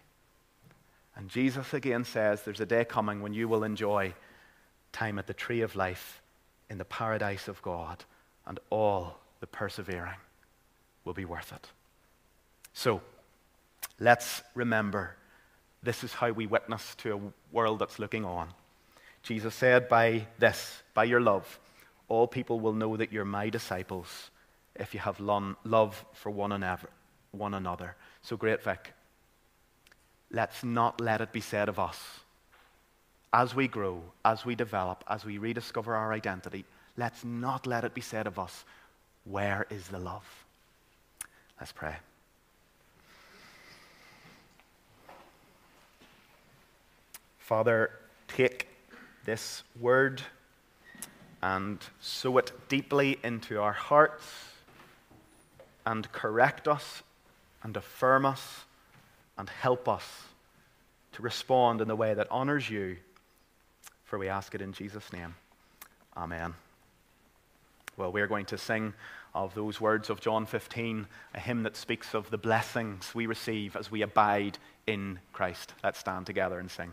And 1.17 1.29
Jesus 1.29 1.75
again 1.75 2.05
says 2.05 2.43
there's 2.43 2.61
a 2.61 2.67
day 2.67 2.85
coming 2.85 3.23
when 3.23 3.35
you 3.35 3.49
will 3.49 3.65
enjoy 3.65 4.15
time 4.93 5.19
at 5.19 5.27
the 5.27 5.35
tree 5.35 5.61
of 5.61 5.77
life 5.77 6.23
in 6.71 6.79
the 6.79 6.85
paradise 6.85 7.49
of 7.49 7.61
God, 7.63 8.05
and 8.47 8.59
all 8.71 9.19
the 9.45 9.49
persevering 9.49 10.17
will 11.05 11.13
be 11.13 11.27
worth 11.27 11.53
it. 11.53 11.69
So, 12.73 13.03
let's 14.01 14.41
remember 14.55 15.17
this 15.83 16.03
is 16.03 16.15
how 16.15 16.31
we 16.31 16.47
witness 16.47 16.95
to 17.03 17.13
a 17.15 17.21
world 17.53 17.81
that's 17.81 17.99
looking 17.99 18.25
on. 18.25 18.49
Jesus 19.23 19.55
said, 19.55 19.87
By 19.87 20.29
this, 20.39 20.83
by 20.95 21.05
your 21.05 21.21
love, 21.21 21.59
all 22.09 22.27
people 22.27 22.59
will 22.59 22.73
know 22.73 22.97
that 22.97 23.13
you're 23.13 23.27
my 23.27 23.51
disciples 23.51 24.31
if 24.77 24.95
you 24.95 25.01
have 25.01 25.21
love 25.21 26.07
for 26.15 26.31
one 26.31 26.53
another. 27.53 27.97
So, 28.23 28.39
Great 28.39 28.63
Vic, 28.63 28.95
let's 30.31 30.65
not 30.65 31.03
let 31.03 31.21
it 31.21 31.33
be 31.33 31.43
said 31.43 31.69
of 31.69 31.79
us 31.79 32.01
as 33.35 33.55
we 33.55 33.69
grow, 33.69 34.01
as 34.25 34.47
we 34.47 34.55
develop, 34.55 35.05
as 35.07 35.27
we 35.27 35.37
rediscover 35.37 35.95
our 35.95 36.15
identity, 36.15 36.65
let's 36.97 37.23
not 37.27 37.67
let 37.67 37.85
it 37.85 37.93
be 37.93 38.01
said 38.01 38.27
of 38.27 38.39
us, 38.39 38.65
where 39.25 39.67
is 39.71 39.89
the 39.89 39.99
love? 39.99 40.25
Let's 41.59 41.73
pray. 41.73 41.97
Father, 47.39 47.91
take 48.29 48.69
this 49.25 49.63
word 49.79 50.23
and 51.43 51.79
sow 52.01 52.39
it 52.39 52.53
deeply 52.69 53.19
into 53.23 53.61
our 53.61 53.73
hearts 53.73 54.25
and 55.85 56.11
correct 56.11 56.67
us 56.67 57.03
and 57.63 57.77
affirm 57.77 58.25
us 58.25 58.65
and 59.37 59.49
help 59.49 59.89
us 59.89 60.25
to 61.13 61.23
respond 61.23 61.81
in 61.81 61.89
the 61.89 61.97
way 61.97 62.15
that 62.15 62.27
honors 62.31 62.71
you. 62.71 62.97
For 64.05 64.19
we 64.19 64.29
ask 64.29 64.55
it 64.55 64.63
in 64.63 64.73
Jesus' 64.73 65.13
name. 65.13 65.35
Amen. 66.17 66.55
Well, 67.97 68.11
we're 68.11 68.27
going 68.27 68.47
to 68.47 68.59
sing 68.59 68.95
of 69.35 69.55
those 69.55 69.81
words 69.81 70.11
of 70.11 70.21
John 70.21 70.47
15, 70.47 71.07
a 71.35 71.41
hymn 71.41 71.63
that 71.63 71.77
speaks 71.77 72.15
of 72.15 72.31
the 72.31 72.39
blessings 72.39 73.15
we 73.15 73.27
receive 73.27 73.77
as 73.77 73.91
we 73.91 74.03
abide 74.03 74.59
in 74.87 75.21
Christ. 75.33 75.75
Let's 75.83 75.99
stand 75.99 76.27
together 76.27 76.59
and 76.59 76.71
sing. 76.71 76.93